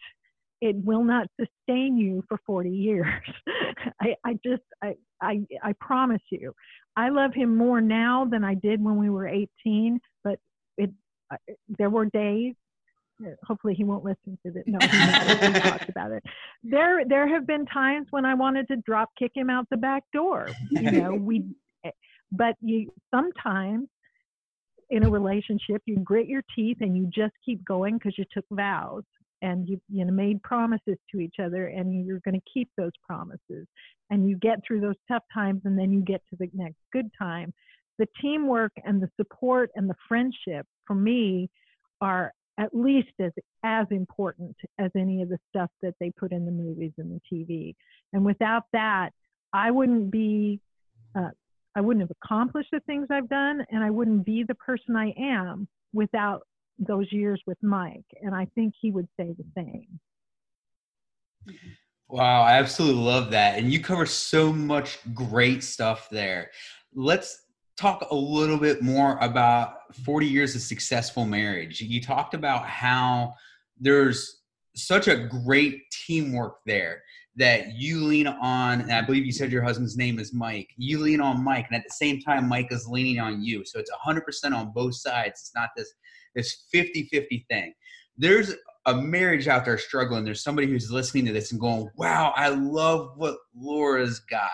it 0.63 0.77
will 0.77 1.03
not 1.03 1.27
sustain 1.37 1.97
you 1.97 2.23
for 2.29 2.39
40 2.45 2.69
years. 2.69 3.05
I, 4.01 4.15
I 4.23 4.33
just, 4.45 4.63
I, 4.81 4.95
I, 5.21 5.41
I 5.61 5.73
promise 5.81 6.21
you, 6.29 6.53
I 6.95 7.09
love 7.09 7.33
him 7.33 7.57
more 7.57 7.81
now 7.81 8.25
than 8.31 8.45
I 8.45 8.53
did 8.53 8.81
when 8.81 8.97
we 8.97 9.09
were 9.09 9.27
18, 9.27 9.99
but 10.23 10.39
it, 10.77 10.89
uh, 11.31 11.35
there 11.77 11.89
were 11.89 12.05
days 12.05 12.55
hopefully 13.45 13.73
he 13.73 13.83
won't 13.83 14.03
listen 14.03 14.37
to 14.45 14.51
this. 14.51 14.63
No, 14.65 14.79
he 14.81 15.59
talked 15.59 15.87
about 15.87 16.11
it. 16.11 16.23
There, 16.63 17.05
there 17.05 17.27
have 17.27 17.45
been 17.45 17.65
times 17.67 18.07
when 18.09 18.25
I 18.25 18.33
wanted 18.33 18.67
to 18.69 18.77
drop 18.77 19.11
kick 19.17 19.31
him 19.35 19.49
out 19.49 19.67
the 19.69 19.77
back 19.77 20.03
door. 20.13 20.49
You 20.69 20.91
know, 20.91 21.13
we, 21.21 21.45
but 22.31 22.55
you 22.59 22.91
sometimes 23.13 23.87
in 24.89 25.05
a 25.05 25.09
relationship 25.09 25.81
you 25.85 25.97
grit 25.99 26.27
your 26.27 26.41
teeth 26.55 26.77
and 26.81 26.97
you 26.97 27.09
just 27.13 27.33
keep 27.45 27.63
going 27.63 27.93
because 27.97 28.17
you 28.17 28.25
took 28.33 28.45
vows 28.51 29.03
and 29.43 29.67
you 29.67 29.79
you 29.89 30.03
know 30.05 30.11
made 30.11 30.41
promises 30.41 30.97
to 31.11 31.19
each 31.19 31.35
other 31.39 31.67
and 31.67 32.05
you're 32.05 32.21
going 32.25 32.39
to 32.39 32.51
keep 32.51 32.69
those 32.77 32.91
promises. 33.05 33.67
And 34.09 34.27
you 34.27 34.37
get 34.37 34.59
through 34.65 34.81
those 34.81 34.95
tough 35.07 35.23
times 35.33 35.61
and 35.65 35.77
then 35.77 35.91
you 35.91 36.01
get 36.01 36.21
to 36.29 36.35
the 36.39 36.49
next 36.53 36.77
good 36.91 37.09
time. 37.19 37.53
The 37.99 38.07
teamwork 38.21 38.71
and 38.83 39.01
the 39.01 39.09
support 39.17 39.69
and 39.75 39.89
the 39.89 39.95
friendship 40.07 40.65
for 40.87 40.95
me 40.95 41.49
are 42.01 42.33
at 42.59 42.73
least 42.73 43.11
as 43.19 43.31
as 43.63 43.85
important 43.91 44.55
as 44.79 44.91
any 44.95 45.21
of 45.21 45.29
the 45.29 45.39
stuff 45.49 45.69
that 45.81 45.93
they 45.99 46.11
put 46.11 46.31
in 46.31 46.45
the 46.45 46.51
movies 46.51 46.91
and 46.97 47.11
the 47.11 47.35
TV 47.35 47.75
and 48.13 48.23
without 48.23 48.63
that 48.73 49.09
I 49.53 49.71
wouldn't 49.71 50.11
be 50.11 50.59
uh, 51.15 51.29
I 51.75 51.81
wouldn't 51.81 52.07
have 52.07 52.15
accomplished 52.23 52.69
the 52.71 52.79
things 52.81 53.07
I've 53.09 53.29
done 53.29 53.65
and 53.71 53.83
I 53.83 53.89
wouldn't 53.89 54.25
be 54.25 54.43
the 54.47 54.55
person 54.55 54.95
I 54.95 55.13
am 55.17 55.67
without 55.93 56.41
those 56.79 57.11
years 57.11 57.41
with 57.45 57.57
Mike, 57.61 58.05
and 58.21 58.33
I 58.35 58.47
think 58.55 58.73
he 58.79 58.91
would 58.91 59.07
say 59.17 59.35
the 59.37 59.45
same. 59.55 59.99
Wow, 62.07 62.43
I 62.43 62.53
absolutely 62.59 63.01
love 63.01 63.31
that. 63.31 63.57
And 63.57 63.71
you 63.71 63.79
cover 63.79 64.05
so 64.05 64.53
much 64.53 64.99
great 65.13 65.63
stuff 65.63 66.09
there. 66.09 66.51
Let's 66.93 67.45
talk 67.75 68.07
a 68.11 68.15
little 68.15 68.57
bit 68.57 68.81
more 68.81 69.17
about 69.19 69.95
40 70.05 70.27
years 70.27 70.55
of 70.55 70.61
successful 70.61 71.25
marriage. 71.25 71.81
You 71.81 72.01
talked 72.01 72.33
about 72.33 72.65
how 72.65 73.33
there's 73.79 74.41
such 74.75 75.07
a 75.07 75.27
great 75.27 75.81
teamwork 75.91 76.57
there 76.65 77.01
that 77.35 77.73
you 77.73 78.03
lean 78.03 78.27
on, 78.27 78.81
and 78.81 78.91
I 78.91 79.01
believe 79.01 79.25
you 79.25 79.31
said 79.31 79.51
your 79.51 79.63
husband's 79.63 79.97
name 79.97 80.19
is 80.19 80.33
Mike. 80.33 80.69
You 80.77 80.99
lean 80.99 81.19
on 81.19 81.43
Mike, 81.43 81.65
and 81.67 81.75
at 81.75 81.83
the 81.83 81.93
same 81.93 82.21
time, 82.21 82.47
Mike 82.47 82.71
is 82.71 82.87
leaning 82.87 83.19
on 83.19 83.43
you. 83.43 83.65
So 83.65 83.79
it's 83.79 83.89
100% 84.05 84.55
on 84.55 84.71
both 84.71 84.93
sides. 84.93 85.41
It's 85.41 85.55
not 85.55 85.69
this 85.75 85.91
this 86.35 86.65
50 86.71 87.09
50 87.11 87.45
thing. 87.49 87.73
There's 88.17 88.53
a 88.85 88.95
marriage 88.95 89.47
out 89.47 89.65
there 89.65 89.77
struggling. 89.77 90.23
There's 90.23 90.43
somebody 90.43 90.67
who's 90.67 90.91
listening 90.91 91.25
to 91.27 91.33
this 91.33 91.51
and 91.51 91.61
going, 91.61 91.89
wow, 91.95 92.33
I 92.35 92.49
love 92.49 93.13
what 93.15 93.37
Laura's 93.55 94.19
got. 94.19 94.49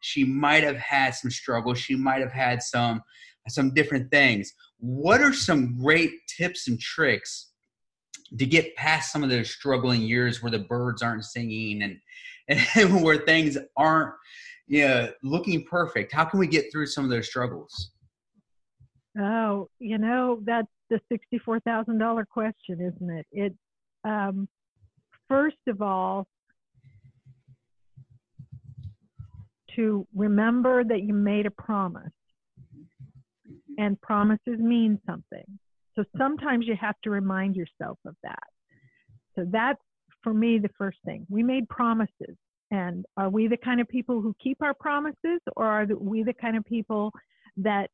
She 0.00 0.24
might 0.24 0.62
have 0.62 0.76
had 0.76 1.14
some 1.14 1.30
struggles. 1.30 1.78
She 1.78 1.96
might 1.96 2.20
have 2.20 2.32
had 2.32 2.62
some 2.62 3.02
some 3.48 3.74
different 3.74 4.10
things. 4.10 4.52
What 4.78 5.20
are 5.20 5.32
some 5.32 5.78
great 5.78 6.12
tips 6.28 6.68
and 6.68 6.78
tricks 6.80 7.50
to 8.38 8.46
get 8.46 8.74
past 8.76 9.12
some 9.12 9.24
of 9.24 9.30
those 9.30 9.50
struggling 9.50 10.02
years 10.02 10.42
where 10.42 10.52
the 10.52 10.60
birds 10.60 11.02
aren't 11.02 11.24
singing 11.24 11.82
and, 11.82 11.98
and 12.76 13.02
where 13.02 13.18
things 13.18 13.58
aren't 13.76 14.14
you 14.68 14.86
know, 14.86 15.10
looking 15.22 15.64
perfect? 15.64 16.12
How 16.12 16.24
can 16.24 16.38
we 16.38 16.46
get 16.46 16.70
through 16.70 16.86
some 16.86 17.04
of 17.04 17.10
those 17.10 17.26
struggles? 17.26 17.90
Oh, 19.18 19.68
you 19.78 19.98
know, 19.98 20.40
that's 20.44 20.68
the 20.92 21.18
$64,000 21.34 22.28
question, 22.28 22.80
isn't 22.80 23.10
it? 23.10 23.26
It, 23.32 23.54
um, 24.04 24.48
first 25.28 25.56
of 25.66 25.80
all, 25.80 26.26
to 29.76 30.06
remember 30.14 30.84
that 30.84 31.02
you 31.02 31.14
made 31.14 31.46
a 31.46 31.50
promise 31.50 32.12
and 33.78 33.98
promises 34.02 34.58
mean 34.58 35.00
something. 35.06 35.58
So 35.94 36.04
sometimes 36.18 36.66
you 36.66 36.76
have 36.78 36.96
to 37.04 37.10
remind 37.10 37.56
yourself 37.56 37.98
of 38.06 38.14
that. 38.22 38.48
So 39.34 39.46
that's 39.50 39.80
for 40.22 40.34
me 40.34 40.58
the 40.58 40.70
first 40.76 40.98
thing. 41.06 41.26
We 41.30 41.42
made 41.42 41.68
promises. 41.68 42.36
And 42.70 43.04
are 43.16 43.30
we 43.30 43.48
the 43.48 43.56
kind 43.56 43.80
of 43.80 43.88
people 43.88 44.20
who 44.20 44.34
keep 44.42 44.62
our 44.62 44.74
promises 44.74 45.40
or 45.56 45.66
are 45.66 45.86
we 45.98 46.22
the 46.22 46.34
kind 46.34 46.56
of 46.56 46.64
people 46.64 47.12
that 47.58 47.90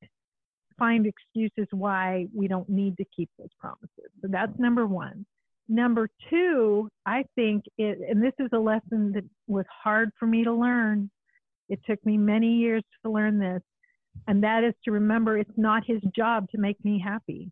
find 0.78 1.06
excuses 1.06 1.66
why 1.72 2.26
we 2.34 2.48
don't 2.48 2.68
need 2.68 2.96
to 2.98 3.04
keep 3.14 3.28
those 3.38 3.48
promises. 3.58 4.10
So 4.22 4.28
that's 4.28 4.58
number 4.58 4.86
one. 4.86 5.26
Number 5.68 6.08
two, 6.30 6.88
I 7.04 7.24
think 7.34 7.64
it, 7.76 7.98
and 8.08 8.22
this 8.22 8.32
is 8.38 8.48
a 8.54 8.58
lesson 8.58 9.12
that 9.12 9.24
was 9.46 9.66
hard 9.70 10.10
for 10.18 10.26
me 10.26 10.44
to 10.44 10.52
learn. 10.52 11.10
It 11.68 11.80
took 11.86 12.04
me 12.06 12.16
many 12.16 12.54
years 12.54 12.82
to 13.04 13.10
learn 13.10 13.38
this, 13.38 13.60
and 14.26 14.42
that 14.42 14.64
is 14.64 14.72
to 14.84 14.92
remember 14.92 15.36
it's 15.36 15.50
not 15.58 15.84
his 15.86 16.00
job 16.16 16.48
to 16.50 16.58
make 16.58 16.82
me 16.84 16.98
happy. 17.04 17.50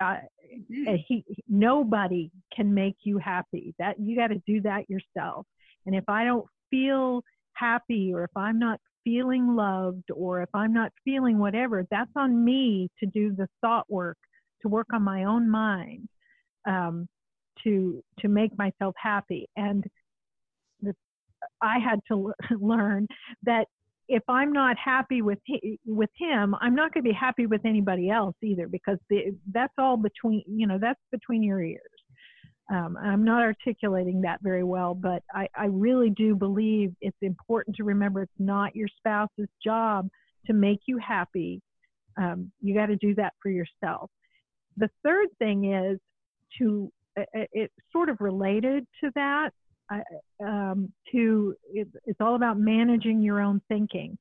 Uh, 0.00 0.16
mm-hmm. 0.52 0.96
he, 1.06 1.24
nobody 1.48 2.32
can 2.54 2.74
make 2.74 2.96
you 3.04 3.18
happy. 3.18 3.72
That 3.78 4.00
you 4.00 4.16
got 4.16 4.28
to 4.28 4.42
do 4.44 4.60
that 4.62 4.90
yourself. 4.90 5.46
And 5.86 5.94
if 5.94 6.04
I 6.08 6.24
don't 6.24 6.46
feel 6.70 7.22
happy 7.52 8.12
or 8.12 8.24
if 8.24 8.36
I'm 8.36 8.58
not 8.58 8.80
feeling 9.04 9.54
loved 9.54 10.10
or 10.14 10.42
if 10.42 10.48
I'm 10.54 10.72
not 10.72 10.92
feeling 11.04 11.38
whatever, 11.38 11.86
that's 11.90 12.10
on 12.16 12.44
me 12.44 12.88
to 13.00 13.06
do 13.06 13.34
the 13.34 13.48
thought 13.60 13.90
work, 13.90 14.18
to 14.62 14.68
work 14.68 14.88
on 14.92 15.02
my 15.02 15.24
own 15.24 15.50
mind, 15.50 16.08
um, 16.66 17.08
to 17.64 18.02
to 18.20 18.28
make 18.28 18.56
myself 18.58 18.94
happy. 18.96 19.48
And 19.56 19.84
the, 20.80 20.94
I 21.60 21.78
had 21.78 22.00
to 22.08 22.32
learn 22.60 23.06
that 23.44 23.66
if 24.08 24.22
I'm 24.28 24.52
not 24.52 24.76
happy 24.78 25.22
with 25.22 25.38
with 25.86 26.10
him, 26.16 26.54
I'm 26.60 26.74
not 26.74 26.92
going 26.92 27.04
to 27.04 27.08
be 27.08 27.14
happy 27.14 27.46
with 27.46 27.64
anybody 27.64 28.10
else 28.10 28.36
either 28.42 28.68
because 28.68 28.98
the, 29.08 29.34
that's 29.52 29.72
all 29.78 29.96
between 29.96 30.42
you 30.46 30.66
know 30.66 30.78
that's 30.80 31.00
between 31.10 31.42
your 31.42 31.62
ears. 31.62 31.80
Um, 32.70 32.96
I'm 32.96 33.24
not 33.24 33.42
articulating 33.42 34.22
that 34.22 34.40
very 34.42 34.62
well, 34.62 34.94
but 34.94 35.22
I, 35.34 35.48
I 35.56 35.66
really 35.66 36.10
do 36.10 36.34
believe 36.34 36.94
it's 37.00 37.16
important 37.20 37.76
to 37.76 37.84
remember 37.84 38.22
it's 38.22 38.32
not 38.38 38.74
your 38.76 38.88
spouse's 38.98 39.48
job 39.62 40.08
to 40.46 40.52
make 40.52 40.80
you 40.86 40.98
happy. 40.98 41.60
Um, 42.16 42.52
you 42.60 42.74
got 42.74 42.86
to 42.86 42.96
do 42.96 43.14
that 43.16 43.32
for 43.42 43.50
yourself. 43.50 44.10
The 44.76 44.88
third 45.04 45.28
thing 45.38 45.72
is 45.72 45.98
to, 46.58 46.90
it's 47.16 47.74
sort 47.92 48.08
of 48.08 48.20
related 48.20 48.86
to 49.02 49.10
that, 49.14 49.50
um, 50.42 50.92
to, 51.10 51.54
it, 51.72 51.88
it's 52.06 52.20
all 52.20 52.36
about 52.36 52.58
managing 52.58 53.22
your 53.22 53.40
own 53.40 53.60
thinking. 53.68 54.16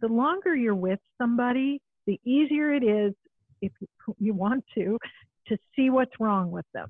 The 0.00 0.08
longer 0.08 0.56
you're 0.56 0.74
with 0.74 0.98
somebody, 1.18 1.80
the 2.06 2.18
easier 2.24 2.72
it 2.74 2.82
is, 2.82 3.12
if 3.60 3.70
you 4.18 4.34
want 4.34 4.64
to, 4.74 4.98
to 5.46 5.56
see 5.76 5.90
what's 5.90 6.18
wrong 6.18 6.50
with 6.50 6.66
them 6.74 6.88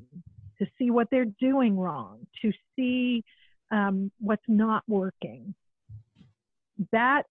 to 0.62 0.70
see 0.78 0.90
what 0.90 1.08
they're 1.10 1.32
doing 1.40 1.76
wrong, 1.76 2.26
to 2.42 2.52
see 2.76 3.24
um, 3.70 4.10
what's 4.20 4.42
not 4.48 4.84
working. 4.86 5.54
That 6.92 7.24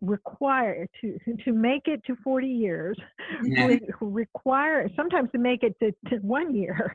require 0.00 0.88
to 1.00 1.18
to 1.44 1.52
make 1.52 1.82
it 1.86 2.02
to 2.04 2.16
40 2.24 2.48
years 2.48 2.98
yeah. 3.44 3.66
re- 3.66 3.80
require 4.00 4.90
sometimes 4.96 5.30
to 5.30 5.38
make 5.38 5.62
it 5.62 5.76
to, 5.80 5.92
to 6.10 6.16
one 6.22 6.52
year 6.52 6.92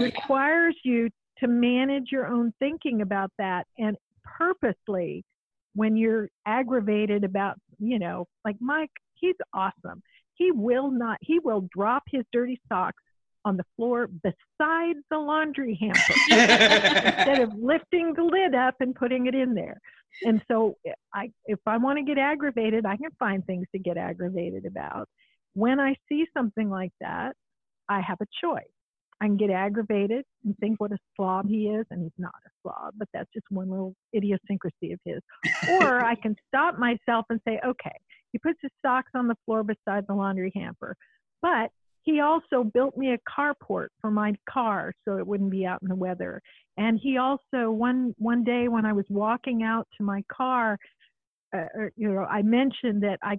requires 0.00 0.74
you 0.84 1.10
to 1.38 1.46
manage 1.46 2.04
your 2.10 2.26
own 2.26 2.50
thinking 2.58 3.02
about 3.02 3.30
that 3.36 3.66
and 3.76 3.94
purposely 4.38 5.22
when 5.74 5.98
you're 5.98 6.30
aggravated 6.46 7.24
about 7.24 7.56
you 7.78 7.98
know 7.98 8.26
like 8.42 8.56
mike 8.58 8.90
he's 9.12 9.36
awesome 9.52 10.02
he 10.32 10.50
will 10.50 10.90
not 10.90 11.18
he 11.20 11.38
will 11.40 11.68
drop 11.76 12.04
his 12.10 12.24
dirty 12.32 12.58
socks 12.70 13.02
on 13.44 13.56
the 13.56 13.64
floor 13.76 14.08
beside 14.08 14.96
the 15.10 15.18
laundry 15.18 15.78
hamper 15.80 16.14
instead 16.30 17.40
of 17.40 17.52
lifting 17.54 18.14
the 18.14 18.22
lid 18.22 18.54
up 18.54 18.74
and 18.80 18.94
putting 18.94 19.26
it 19.26 19.34
in 19.34 19.54
there. 19.54 19.80
And 20.22 20.40
so 20.48 20.76
I 21.12 21.30
if 21.46 21.58
I 21.66 21.76
want 21.76 21.98
to 21.98 22.04
get 22.04 22.18
aggravated, 22.18 22.86
I 22.86 22.96
can 22.96 23.10
find 23.18 23.44
things 23.46 23.66
to 23.72 23.78
get 23.78 23.96
aggravated 23.96 24.64
about. 24.64 25.08
When 25.54 25.80
I 25.80 25.94
see 26.08 26.26
something 26.36 26.70
like 26.70 26.92
that, 27.00 27.34
I 27.88 28.00
have 28.00 28.18
a 28.20 28.26
choice. 28.40 28.62
I 29.20 29.26
can 29.26 29.36
get 29.36 29.50
aggravated 29.50 30.24
and 30.44 30.56
think 30.58 30.80
what 30.80 30.92
a 30.92 30.98
slob 31.16 31.48
he 31.48 31.68
is, 31.68 31.86
and 31.90 32.02
he's 32.02 32.12
not 32.18 32.34
a 32.46 32.50
slob, 32.62 32.94
but 32.96 33.08
that's 33.12 33.30
just 33.32 33.46
one 33.50 33.70
little 33.70 33.94
idiosyncrasy 34.14 34.92
of 34.92 34.98
his. 35.04 35.20
Or 35.80 36.04
I 36.04 36.14
can 36.22 36.36
stop 36.48 36.78
myself 36.78 37.24
and 37.30 37.40
say, 37.46 37.60
okay, 37.64 37.96
he 38.32 38.38
puts 38.38 38.58
his 38.60 38.72
socks 38.84 39.12
on 39.14 39.28
the 39.28 39.36
floor 39.44 39.62
beside 39.62 40.04
the 40.08 40.14
laundry 40.14 40.52
hamper, 40.54 40.96
but 41.40 41.70
he 42.04 42.20
also 42.20 42.62
built 42.62 42.96
me 42.96 43.12
a 43.12 43.18
carport 43.28 43.88
for 44.00 44.10
my 44.10 44.34
car 44.48 44.92
so 45.04 45.16
it 45.16 45.26
wouldn't 45.26 45.50
be 45.50 45.66
out 45.66 45.80
in 45.82 45.88
the 45.88 45.94
weather. 45.94 46.40
And 46.76 47.00
he 47.02 47.16
also 47.16 47.70
one 47.70 48.14
one 48.18 48.44
day 48.44 48.68
when 48.68 48.84
I 48.84 48.92
was 48.92 49.06
walking 49.08 49.62
out 49.62 49.88
to 49.96 50.04
my 50.04 50.22
car, 50.30 50.78
uh, 51.54 51.66
er, 51.74 51.92
you 51.96 52.12
know, 52.12 52.24
I 52.24 52.42
mentioned 52.42 53.02
that 53.02 53.18
I 53.22 53.38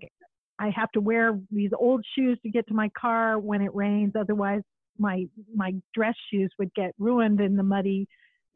I 0.57 0.71
have 0.75 0.91
to 0.93 1.01
wear 1.01 1.39
these 1.51 1.71
old 1.77 2.03
shoes 2.15 2.39
to 2.43 2.49
get 2.49 2.67
to 2.67 2.73
my 2.73 2.89
car 2.99 3.39
when 3.39 3.61
it 3.61 3.73
rains, 3.75 4.13
otherwise 4.19 4.61
my 4.97 5.25
my 5.53 5.73
dress 5.93 6.15
shoes 6.31 6.51
would 6.57 6.73
get 6.73 6.93
ruined 6.97 7.41
in 7.41 7.55
the 7.55 7.63
muddy 7.63 8.07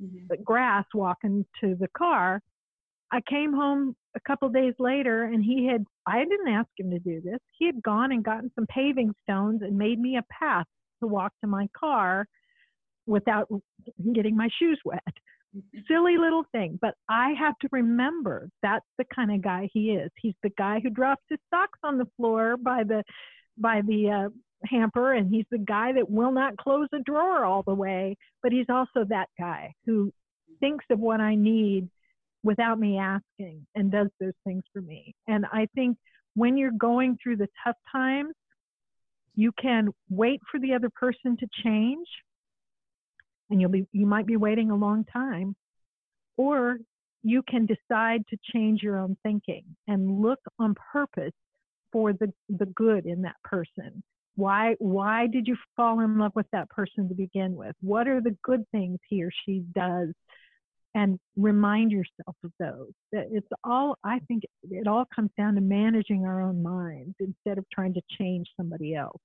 mm-hmm. 0.02 0.42
grass 0.44 0.86
walking 0.94 1.46
to 1.62 1.76
the 1.76 1.90
car. 1.96 2.42
I 3.12 3.22
came 3.30 3.54
home 3.54 3.96
a 4.20 4.28
couple 4.28 4.50
days 4.50 4.74
later 4.80 5.26
and 5.26 5.44
he 5.44 5.68
had 5.68 5.86
I 6.06 6.24
didn't 6.24 6.50
ask 6.50 6.70
him 6.78 6.92
to 6.92 7.00
do 7.00 7.22
this. 7.22 7.40
He 7.58 7.66
had 7.66 7.82
gone 7.82 8.12
and 8.12 8.24
gotten 8.24 8.52
some 8.56 8.68
paving 8.68 9.14
stones 9.24 9.62
and 9.62 9.78
made 9.78 10.00
me 10.00 10.18
a 10.18 10.24
path 10.32 10.66
to 11.02 11.08
walk 11.08 11.34
to 11.42 11.48
my 11.48 11.68
car 11.78 12.26
without 13.06 13.48
getting 14.14 14.36
my 14.36 14.50
shoes 14.60 14.80
wet. 14.86 15.02
Mm-hmm. 15.56 15.80
Silly 15.88 16.18
little 16.18 16.44
thing, 16.52 16.78
but 16.80 16.94
I 17.10 17.34
have 17.40 17.56
to 17.62 17.70
remember 17.72 18.50
that's 18.62 18.86
the 18.98 19.06
kind 19.14 19.32
of 19.32 19.42
guy 19.42 19.70
he 19.74 19.92
is. 19.92 20.12
He's 20.22 20.36
the 20.44 20.52
guy 20.58 20.80
who 20.82 20.90
drops 20.90 21.24
his 21.30 21.40
socks 21.50 21.80
on 21.84 21.98
the 21.98 22.08
floor 22.18 22.58
by 22.58 22.84
the 22.84 23.04
by 23.58 23.82
the 23.82 24.10
uh, 24.10 24.30
hamper 24.66 25.14
and 25.14 25.34
he's 25.34 25.46
the 25.52 25.58
guy 25.58 25.94
that 25.94 26.10
will 26.10 26.32
not 26.32 26.58
close 26.58 26.88
a 26.94 27.00
drawer 27.00 27.46
all 27.46 27.64
the 27.64 27.74
way, 27.74 28.16
but 28.44 28.52
he's 28.52 28.70
also 28.70 29.06
that 29.10 29.30
guy 29.40 29.74
who 29.86 30.12
thinks 30.60 30.86
of 30.90 31.00
what 31.00 31.20
I 31.20 31.36
need 31.36 31.90
without 32.44 32.80
me 32.80 32.98
asking 32.98 33.66
and 33.76 33.92
does 33.92 34.08
those 34.20 34.34
things 34.46 34.64
for 34.72 34.82
me. 34.82 35.14
And 35.28 35.46
I 35.52 35.68
think 35.76 35.98
when 36.36 36.58
you're 36.58 36.72
going 36.72 37.18
through 37.22 37.38
the 37.38 37.50
tough 37.64 37.76
times, 37.92 38.34
you 39.36 39.52
can 39.62 39.90
wait 40.10 40.42
for 40.52 40.60
the 40.60 40.74
other 40.74 40.90
person 40.90 41.38
to 41.38 41.48
change 41.64 42.08
and 43.50 43.60
you'll 43.60 43.70
be 43.70 43.86
you 43.92 44.06
might 44.06 44.26
be 44.26 44.38
waiting 44.38 44.70
a 44.70 44.76
long 44.76 45.06
time 45.06 45.56
or 46.38 46.78
you 47.24 47.44
can 47.50 47.66
decide 47.66 48.24
to 48.30 48.38
change 48.54 48.82
your 48.82 48.98
own 48.98 49.18
thinking 49.24 49.64
and 49.88 50.22
look 50.22 50.40
on 50.58 50.76
purpose 50.92 51.34
for 51.92 52.14
the 52.14 52.32
the 52.50 52.66
good 52.68 53.06
in 53.06 53.22
that 53.22 53.36
person 53.44 54.04
why 54.36 54.76
why 54.80 55.28
did 55.28 55.48
you 55.48 55.56
fall 55.76 56.00
in 56.02 56.18
love 56.18 56.32
with 56.36 56.48
that 56.52 56.70
person 56.70 57.08
to 57.08 57.16
begin 57.16 57.56
with 57.56 57.76
what 57.82 58.08
are 58.08 58.22
the 58.22 58.36
good 58.44 58.64
things 58.72 58.98
he 59.10 59.24
or 59.24 59.32
she 59.46 59.64
does 59.74 60.10
and 60.96 61.20
remind 61.36 61.92
yourself 61.92 62.36
of 62.44 62.52
those 62.60 62.92
that 63.12 63.28
it's 63.32 63.48
all 63.64 63.96
i 64.04 64.20
think 64.28 64.44
it 64.70 64.88
all 64.88 65.06
comes 65.14 65.30
down 65.38 65.56
to 65.56 65.62
managing 65.62 66.26
our 66.26 66.42
own 66.42 66.62
minds 66.62 67.16
instead 67.20 67.58
of 67.58 67.66
trying 67.74 67.94
to 67.94 68.02
change 68.18 68.48
somebody 68.58 68.96
else 68.96 69.22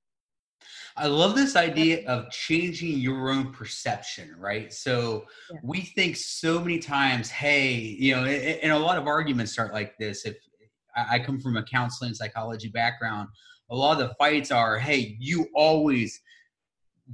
I 0.96 1.08
love 1.08 1.34
this 1.34 1.56
idea 1.56 2.06
of 2.06 2.30
changing 2.30 2.98
your 2.98 3.30
own 3.30 3.52
perception, 3.52 4.34
right? 4.38 4.72
So 4.72 5.26
yeah. 5.52 5.58
we 5.62 5.80
think 5.80 6.16
so 6.16 6.60
many 6.60 6.78
times, 6.78 7.28
hey, 7.28 7.74
you 7.74 8.14
know, 8.14 8.24
and 8.24 8.72
a 8.72 8.78
lot 8.78 8.96
of 8.96 9.06
arguments 9.06 9.52
start 9.52 9.72
like 9.72 9.98
this. 9.98 10.24
If 10.24 10.36
I 10.96 11.18
come 11.18 11.40
from 11.40 11.56
a 11.56 11.62
counseling 11.62 12.14
psychology 12.14 12.68
background, 12.68 13.28
a 13.70 13.76
lot 13.76 14.00
of 14.00 14.08
the 14.08 14.14
fights 14.14 14.50
are, 14.50 14.78
hey, 14.78 15.16
you 15.18 15.48
always 15.54 16.20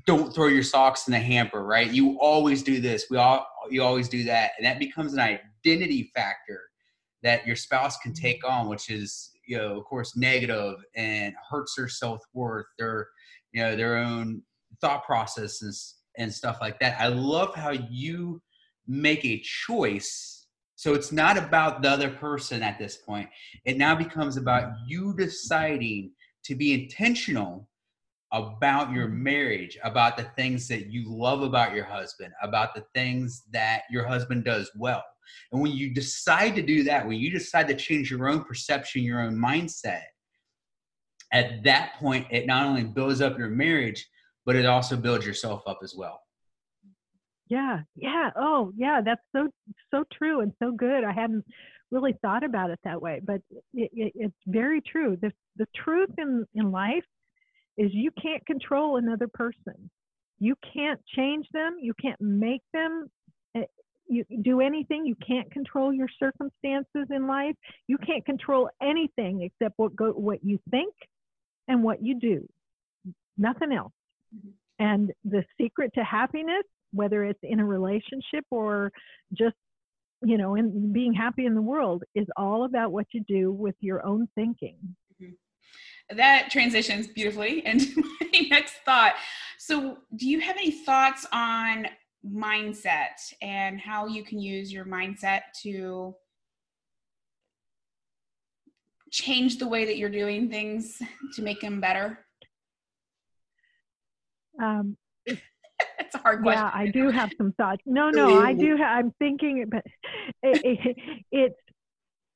don't 0.06 0.32
throw 0.34 0.46
your 0.46 0.62
socks 0.62 1.08
in 1.08 1.12
the 1.12 1.18
hamper, 1.18 1.64
right? 1.64 1.90
You 1.90 2.18
always 2.20 2.62
do 2.62 2.80
this. 2.80 3.06
We 3.10 3.16
all 3.16 3.46
you 3.70 3.82
always 3.82 4.08
do 4.08 4.24
that, 4.24 4.52
and 4.56 4.66
that 4.66 4.78
becomes 4.78 5.14
an 5.14 5.20
identity 5.20 6.10
factor 6.14 6.62
that 7.22 7.46
your 7.46 7.56
spouse 7.56 7.98
can 7.98 8.12
mm-hmm. 8.12 8.22
take 8.22 8.48
on, 8.48 8.68
which 8.68 8.90
is 8.90 9.30
you 9.46 9.58
know, 9.58 9.78
of 9.78 9.84
course, 9.84 10.16
negative 10.16 10.76
and 10.94 11.34
hurts 11.50 11.74
their 11.76 11.88
self 11.88 12.22
worth, 12.32 12.66
their 12.78 13.08
you 13.52 13.62
know, 13.62 13.74
their 13.74 13.96
own 13.96 14.42
thought 14.80 15.04
processes 15.04 15.96
and 16.16 16.32
stuff 16.32 16.58
like 16.60 16.78
that. 16.80 17.00
I 17.00 17.08
love 17.08 17.54
how 17.54 17.70
you 17.70 18.40
make 18.86 19.24
a 19.24 19.40
choice. 19.40 20.46
So 20.76 20.94
it's 20.94 21.12
not 21.12 21.36
about 21.36 21.82
the 21.82 21.90
other 21.90 22.10
person 22.10 22.62
at 22.62 22.78
this 22.78 22.96
point. 22.96 23.28
It 23.64 23.76
now 23.76 23.94
becomes 23.94 24.36
about 24.36 24.72
you 24.86 25.14
deciding 25.16 26.12
to 26.44 26.54
be 26.54 26.72
intentional 26.72 27.68
about 28.32 28.92
your 28.92 29.08
marriage, 29.08 29.78
about 29.82 30.16
the 30.16 30.24
things 30.36 30.68
that 30.68 30.86
you 30.86 31.04
love 31.06 31.42
about 31.42 31.74
your 31.74 31.84
husband, 31.84 32.32
about 32.42 32.74
the 32.74 32.84
things 32.94 33.42
that 33.50 33.82
your 33.90 34.06
husband 34.06 34.44
does 34.44 34.70
well. 34.76 35.02
And 35.52 35.60
when 35.60 35.72
you 35.72 35.92
decide 35.92 36.54
to 36.56 36.62
do 36.62 36.82
that, 36.84 37.06
when 37.06 37.18
you 37.18 37.30
decide 37.30 37.68
to 37.68 37.74
change 37.74 38.10
your 38.10 38.28
own 38.28 38.44
perception, 38.44 39.02
your 39.02 39.20
own 39.20 39.36
mindset, 39.36 40.02
at 41.32 41.62
that 41.64 41.94
point, 41.98 42.26
it 42.30 42.46
not 42.46 42.66
only 42.66 42.84
builds 42.84 43.20
up 43.20 43.38
your 43.38 43.48
marriage, 43.48 44.08
but 44.44 44.56
it 44.56 44.66
also 44.66 44.96
builds 44.96 45.26
yourself 45.26 45.62
up 45.66 45.78
as 45.82 45.94
well. 45.96 46.20
Yeah, 47.48 47.80
yeah. 47.96 48.30
Oh, 48.36 48.72
yeah. 48.76 49.00
That's 49.04 49.22
so 49.34 49.48
so 49.92 50.04
true 50.12 50.40
and 50.40 50.52
so 50.62 50.72
good. 50.72 51.02
I 51.04 51.12
hadn't 51.12 51.44
really 51.90 52.14
thought 52.22 52.44
about 52.44 52.70
it 52.70 52.78
that 52.84 53.02
way, 53.02 53.20
but 53.22 53.42
it, 53.74 53.90
it, 53.92 54.12
it's 54.14 54.36
very 54.46 54.80
true. 54.80 55.18
The 55.20 55.32
the 55.56 55.66
truth 55.76 56.10
in 56.18 56.46
in 56.54 56.70
life 56.70 57.04
is 57.80 57.90
you 57.94 58.10
can't 58.22 58.44
control 58.44 58.98
another 58.98 59.26
person. 59.26 59.90
You 60.38 60.54
can't 60.74 61.00
change 61.16 61.46
them. 61.52 61.78
You 61.80 61.94
can't 61.94 62.20
make 62.20 62.60
them 62.74 63.06
eh, 63.56 63.64
you 64.06 64.24
do 64.42 64.60
anything. 64.60 65.06
You 65.06 65.16
can't 65.26 65.50
control 65.50 65.90
your 65.90 66.08
circumstances 66.18 67.06
in 67.10 67.26
life. 67.26 67.54
You 67.86 67.96
can't 67.96 68.24
control 68.26 68.68
anything 68.82 69.42
except 69.42 69.74
what 69.78 69.96
go 69.96 70.10
what 70.10 70.44
you 70.44 70.58
think 70.70 70.92
and 71.68 71.82
what 71.82 72.04
you 72.04 72.20
do. 72.20 72.46
Nothing 73.38 73.72
else. 73.72 73.92
Mm-hmm. 74.36 74.50
And 74.78 75.12
the 75.24 75.42
secret 75.58 75.92
to 75.94 76.04
happiness, 76.04 76.64
whether 76.92 77.24
it's 77.24 77.40
in 77.42 77.60
a 77.60 77.64
relationship 77.64 78.44
or 78.50 78.92
just 79.32 79.56
you 80.22 80.36
know, 80.36 80.54
in 80.54 80.92
being 80.92 81.14
happy 81.14 81.46
in 81.46 81.54
the 81.54 81.62
world 81.62 82.04
is 82.14 82.26
all 82.36 82.64
about 82.64 82.92
what 82.92 83.06
you 83.12 83.24
do 83.26 83.50
with 83.50 83.74
your 83.80 84.04
own 84.04 84.28
thinking. 84.34 84.76
Mm-hmm. 85.14 85.32
That 86.14 86.48
transitions 86.50 87.06
beautifully 87.06 87.64
into 87.66 88.02
my 88.20 88.40
next 88.50 88.74
thought. 88.84 89.14
So, 89.58 89.98
do 90.16 90.28
you 90.28 90.40
have 90.40 90.56
any 90.56 90.70
thoughts 90.70 91.26
on 91.32 91.86
mindset 92.26 93.32
and 93.40 93.80
how 93.80 94.06
you 94.06 94.24
can 94.24 94.38
use 94.38 94.72
your 94.72 94.84
mindset 94.84 95.42
to 95.62 96.14
change 99.10 99.58
the 99.58 99.66
way 99.66 99.84
that 99.84 99.96
you're 99.96 100.10
doing 100.10 100.48
things 100.48 101.00
to 101.34 101.42
make 101.42 101.60
them 101.60 101.80
better? 101.80 102.18
Um, 104.62 104.96
it's 105.26 106.14
a 106.14 106.18
hard 106.18 106.42
question. 106.42 106.64
Yeah, 106.64 106.70
I 106.72 106.88
do 106.88 107.10
have 107.10 107.30
some 107.38 107.52
thoughts. 107.52 107.82
No, 107.86 108.10
no, 108.10 108.38
I 108.38 108.52
do. 108.52 108.76
Have, 108.76 108.98
I'm 108.98 109.14
thinking, 109.18 109.64
but 109.70 109.82
it, 110.42 110.60
it, 110.64 110.96
it's 111.30 111.60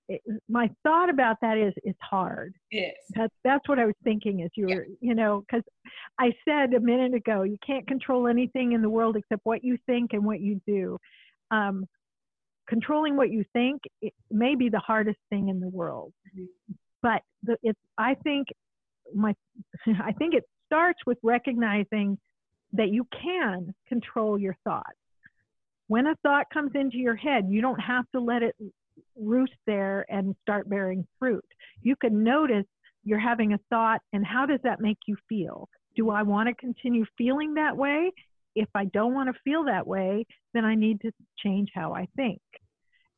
it, 0.08 0.20
my 0.48 0.70
thought 0.82 1.08
about 1.08 1.36
that 1.40 1.56
is 1.56 1.72
it's 1.82 1.98
hard. 2.02 2.54
Yes. 2.70 2.94
That's 3.14 3.34
that's 3.42 3.68
what 3.68 3.78
I 3.78 3.86
was 3.86 3.94
thinking 4.04 4.42
as 4.42 4.50
you 4.54 4.66
were, 4.66 4.86
you 5.00 5.14
know, 5.14 5.40
because 5.46 5.64
I 6.18 6.32
said 6.46 6.74
a 6.74 6.80
minute 6.80 7.14
ago 7.14 7.42
you 7.42 7.56
can't 7.66 7.86
control 7.86 8.26
anything 8.26 8.72
in 8.72 8.82
the 8.82 8.88
world 8.88 9.16
except 9.16 9.40
what 9.44 9.64
you 9.64 9.78
think 9.86 10.12
and 10.12 10.24
what 10.24 10.40
you 10.40 10.60
do. 10.66 10.98
Um, 11.50 11.86
controlling 12.68 13.16
what 13.16 13.30
you 13.30 13.44
think 13.52 13.82
may 14.30 14.54
be 14.54 14.68
the 14.68 14.78
hardest 14.78 15.18
thing 15.30 15.48
in 15.48 15.60
the 15.60 15.68
world, 15.68 16.12
mm-hmm. 16.34 16.44
but 17.02 17.22
the, 17.42 17.56
it's 17.62 17.80
I 17.96 18.14
think 18.24 18.48
my 19.14 19.34
I 19.86 20.12
think 20.12 20.34
it 20.34 20.44
starts 20.66 20.98
with 21.06 21.18
recognizing 21.22 22.18
that 22.72 22.88
you 22.88 23.06
can 23.22 23.72
control 23.88 24.38
your 24.38 24.56
thoughts. 24.64 24.98
When 25.86 26.06
a 26.06 26.14
thought 26.22 26.46
comes 26.52 26.72
into 26.74 26.96
your 26.96 27.14
head, 27.14 27.46
you 27.48 27.60
don't 27.60 27.80
have 27.80 28.04
to 28.12 28.20
let 28.20 28.42
it 28.42 28.56
roost 29.16 29.54
there 29.66 30.06
and 30.08 30.34
start 30.42 30.68
bearing 30.68 31.06
fruit. 31.18 31.44
You 31.82 31.96
can 31.96 32.22
notice 32.22 32.66
you're 33.04 33.18
having 33.18 33.52
a 33.52 33.60
thought 33.70 34.00
and 34.12 34.24
how 34.24 34.46
does 34.46 34.60
that 34.64 34.80
make 34.80 34.98
you 35.06 35.16
feel? 35.28 35.68
Do 35.96 36.10
I 36.10 36.22
want 36.22 36.48
to 36.48 36.54
continue 36.54 37.04
feeling 37.16 37.54
that 37.54 37.76
way? 37.76 38.10
If 38.56 38.68
I 38.74 38.86
don't 38.86 39.14
want 39.14 39.28
to 39.34 39.40
feel 39.42 39.64
that 39.64 39.86
way, 39.86 40.26
then 40.52 40.64
I 40.64 40.74
need 40.74 41.00
to 41.02 41.12
change 41.38 41.70
how 41.74 41.92
I 41.92 42.08
think. 42.16 42.40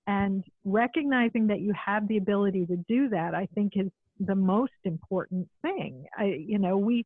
And 0.06 0.44
recognizing 0.64 1.48
that 1.48 1.60
you 1.60 1.72
have 1.72 2.06
the 2.08 2.16
ability 2.16 2.66
to 2.66 2.76
do 2.88 3.08
that, 3.10 3.34
I 3.34 3.48
think 3.54 3.72
is 3.76 3.90
the 4.20 4.34
most 4.34 4.72
important 4.84 5.48
thing. 5.62 6.06
I, 6.16 6.24
you 6.24 6.58
know, 6.58 6.78
we 6.78 7.04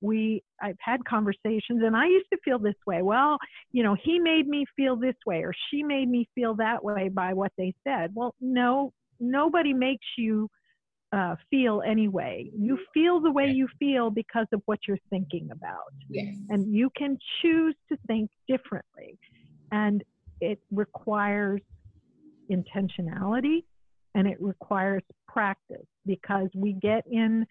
we 0.00 0.42
I've 0.62 0.78
had 0.80 1.04
conversations 1.04 1.82
and 1.82 1.96
I 1.96 2.06
used 2.06 2.26
to 2.32 2.38
feel 2.44 2.58
this 2.58 2.74
way. 2.86 3.02
Well, 3.02 3.38
you 3.72 3.82
know, 3.82 3.96
he 4.02 4.18
made 4.18 4.46
me 4.48 4.64
feel 4.76 4.96
this 4.96 5.16
way 5.26 5.42
or 5.42 5.52
she 5.70 5.82
made 5.82 6.08
me 6.08 6.28
feel 6.34 6.54
that 6.56 6.82
way 6.82 7.08
by 7.08 7.32
what 7.32 7.52
they 7.58 7.74
said. 7.86 8.10
Well, 8.14 8.34
no, 8.40 8.92
nobody 9.18 9.72
makes 9.72 10.06
you 10.16 10.48
uh, 11.12 11.34
feel 11.50 11.82
anyway. 11.86 12.50
You 12.56 12.78
feel 12.94 13.20
the 13.20 13.32
way 13.32 13.46
you 13.46 13.68
feel 13.78 14.10
because 14.10 14.46
of 14.52 14.62
what 14.66 14.78
you're 14.86 14.98
thinking 15.10 15.48
about. 15.50 15.92
Yes. 16.08 16.34
And 16.50 16.72
you 16.72 16.90
can 16.96 17.18
choose 17.42 17.74
to 17.90 17.98
think 18.06 18.30
differently. 18.48 19.18
And 19.72 20.02
it 20.40 20.60
requires 20.70 21.60
intentionality 22.50 23.64
and 24.14 24.26
it 24.26 24.40
requires 24.40 25.02
practice 25.28 25.86
because 26.06 26.48
we 26.54 26.72
get 26.74 27.04
in 27.10 27.46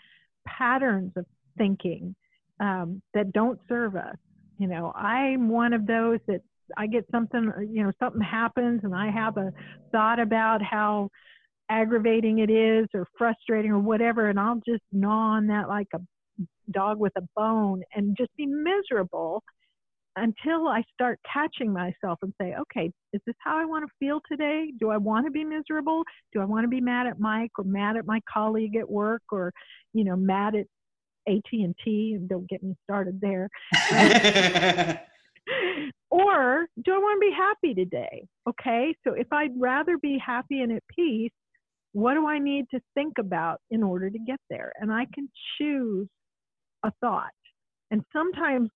patterns 0.45 1.11
of 1.15 1.25
thinking 1.57 2.15
um, 2.59 3.01
that 3.13 3.31
don't 3.31 3.59
serve 3.67 3.95
us. 3.95 4.15
You 4.57 4.67
know, 4.67 4.91
I'm 4.95 5.49
one 5.49 5.73
of 5.73 5.87
those 5.87 6.19
that 6.27 6.41
I 6.77 6.87
get 6.87 7.05
something, 7.11 7.51
you 7.71 7.83
know, 7.83 7.91
something 7.99 8.21
happens 8.21 8.81
and 8.83 8.93
I 8.93 9.09
have 9.09 9.37
a 9.37 9.51
thought 9.91 10.19
about 10.19 10.61
how 10.61 11.09
aggravating 11.69 12.39
it 12.39 12.49
is 12.49 12.87
or 12.93 13.07
frustrating 13.17 13.71
or 13.71 13.79
whatever, 13.79 14.29
and 14.29 14.39
I'll 14.39 14.61
just 14.67 14.83
gnaw 14.91 15.35
on 15.37 15.47
that 15.47 15.67
like 15.67 15.87
a 15.93 15.99
dog 16.71 16.99
with 16.99 17.13
a 17.17 17.21
bone 17.35 17.81
and 17.95 18.15
just 18.17 18.35
be 18.35 18.45
miserable 18.45 19.43
until 20.15 20.67
I 20.67 20.83
start 20.93 21.19
catching 21.31 21.71
myself 21.71 22.19
and 22.21 22.33
say, 22.41 22.55
okay, 22.59 22.91
is 23.13 23.21
this 23.25 23.35
how 23.39 23.57
I 23.57 23.65
want 23.65 23.85
to 23.85 23.91
feel 23.99 24.19
today? 24.29 24.71
Do 24.79 24.89
I 24.89 24.97
want 24.97 25.25
to 25.25 25.31
be 25.31 25.45
miserable? 25.45 26.03
Do 26.33 26.41
I 26.41 26.45
want 26.45 26.65
to 26.65 26.67
be 26.67 26.81
mad 26.81 27.07
at 27.07 27.19
Mike 27.19 27.51
or 27.57 27.63
mad 27.63 27.95
at 27.95 28.05
my 28.05 28.19
colleague 28.31 28.75
at 28.75 28.89
work 28.89 29.21
or, 29.31 29.53
you 29.93 30.03
know, 30.03 30.15
mad 30.15 30.55
at 30.55 30.65
AT&T? 31.27 32.13
And 32.15 32.29
don't 32.29 32.47
get 32.49 32.63
me 32.63 32.75
started 32.83 33.19
there. 33.21 33.49
or 36.11 36.67
do 36.83 36.93
I 36.93 36.97
want 36.97 37.21
to 37.21 37.29
be 37.29 37.35
happy 37.35 37.73
today? 37.73 38.27
Okay, 38.47 38.95
so 39.05 39.13
if 39.13 39.27
I'd 39.31 39.59
rather 39.59 39.97
be 39.97 40.17
happy 40.23 40.61
and 40.61 40.71
at 40.71 40.83
peace, 40.95 41.31
what 41.93 42.13
do 42.13 42.27
I 42.27 42.39
need 42.39 42.65
to 42.71 42.79
think 42.93 43.17
about 43.19 43.59
in 43.71 43.81
order 43.83 44.09
to 44.09 44.19
get 44.19 44.39
there? 44.49 44.71
And 44.79 44.91
I 44.91 45.07
can 45.13 45.27
choose 45.57 46.07
a 46.83 46.91
thought. 47.01 47.31
And 47.91 48.03
sometimes 48.13 48.69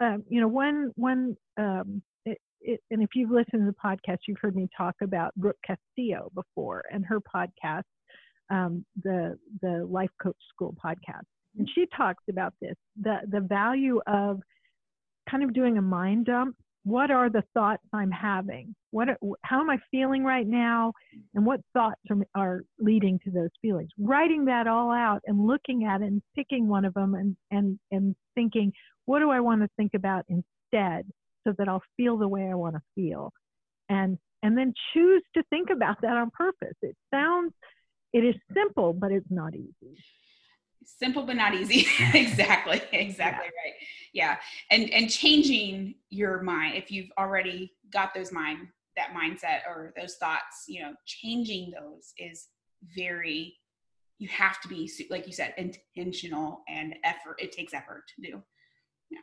um, 0.00 0.24
you 0.28 0.40
know, 0.40 0.48
when 0.48 0.92
when 0.96 1.36
um, 1.58 2.02
it, 2.24 2.38
it, 2.60 2.80
and 2.90 3.02
if 3.02 3.10
you've 3.14 3.30
listened 3.30 3.62
to 3.62 3.66
the 3.66 3.76
podcast, 3.84 4.18
you've 4.26 4.38
heard 4.40 4.56
me 4.56 4.68
talk 4.76 4.94
about 5.02 5.34
Brooke 5.36 5.58
Castillo 5.64 6.30
before 6.34 6.82
and 6.92 7.04
her 7.06 7.20
podcast, 7.20 7.82
um, 8.50 8.84
the 9.02 9.38
the 9.62 9.86
Life 9.88 10.10
Coach 10.22 10.36
School 10.50 10.74
podcast, 10.84 11.24
and 11.56 11.68
she 11.74 11.86
talks 11.96 12.24
about 12.28 12.54
this 12.60 12.76
the 13.00 13.18
the 13.30 13.40
value 13.40 14.00
of 14.06 14.40
kind 15.28 15.42
of 15.42 15.54
doing 15.54 15.78
a 15.78 15.82
mind 15.82 16.26
dump. 16.26 16.56
What 16.84 17.10
are 17.10 17.30
the 17.30 17.42
thoughts 17.54 17.82
I'm 17.94 18.10
having? 18.10 18.74
What 18.90 19.08
how 19.42 19.60
am 19.60 19.70
I 19.70 19.78
feeling 19.90 20.22
right 20.22 20.46
now, 20.46 20.92
and 21.34 21.46
what 21.46 21.60
thoughts 21.72 22.00
are, 22.10 22.18
are 22.34 22.64
leading 22.78 23.18
to 23.24 23.30
those 23.30 23.50
feelings? 23.62 23.88
Writing 23.98 24.44
that 24.46 24.66
all 24.66 24.90
out 24.90 25.22
and 25.26 25.46
looking 25.46 25.84
at 25.84 26.02
it 26.02 26.06
and 26.06 26.22
picking 26.36 26.68
one 26.68 26.84
of 26.84 26.92
them 26.94 27.14
and 27.14 27.36
and 27.50 27.78
and 27.90 28.14
thinking, 28.34 28.72
what 29.06 29.20
do 29.20 29.30
I 29.30 29.40
want 29.40 29.62
to 29.62 29.68
think 29.76 29.94
about 29.94 30.26
instead 30.28 31.06
so 31.46 31.54
that 31.56 31.68
I'll 31.68 31.82
feel 31.96 32.18
the 32.18 32.28
way 32.28 32.48
I 32.50 32.54
want 32.54 32.74
to 32.74 32.82
feel? 32.94 33.32
And 33.88 34.18
and 34.42 34.58
then 34.58 34.74
choose 34.92 35.22
to 35.34 35.42
think 35.48 35.70
about 35.70 36.02
that 36.02 36.18
on 36.18 36.30
purpose. 36.30 36.76
It 36.82 36.96
sounds 37.10 37.54
it 38.12 38.24
is 38.24 38.34
simple, 38.54 38.92
but 38.92 39.10
it's 39.10 39.30
not 39.30 39.54
easy. 39.54 39.96
Simple 40.84 41.24
but 41.24 41.36
not 41.36 41.54
easy. 41.54 41.86
exactly. 42.14 42.80
Exactly 42.92 43.46
yeah. 43.46 43.62
right. 43.64 43.74
Yeah. 44.12 44.36
And 44.70 44.90
and 44.90 45.10
changing 45.10 45.94
your 46.10 46.42
mind 46.42 46.76
if 46.76 46.90
you've 46.90 47.10
already 47.18 47.72
got 47.92 48.14
those 48.14 48.32
mind 48.32 48.68
that 48.96 49.10
mindset 49.10 49.66
or 49.68 49.92
those 49.96 50.16
thoughts, 50.16 50.64
you 50.68 50.80
know, 50.80 50.92
changing 51.04 51.72
those 51.72 52.12
is 52.18 52.48
very 52.96 53.56
you 54.18 54.28
have 54.28 54.60
to 54.60 54.68
be 54.68 54.90
like 55.10 55.26
you 55.26 55.32
said 55.32 55.54
intentional 55.56 56.62
and 56.68 56.94
effort 57.04 57.36
it 57.38 57.52
takes 57.52 57.74
effort 57.74 58.04
to 58.14 58.30
do 58.30 58.42
yeah, 59.10 59.18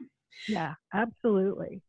yeah 0.47 0.74
absolutely 0.93 1.82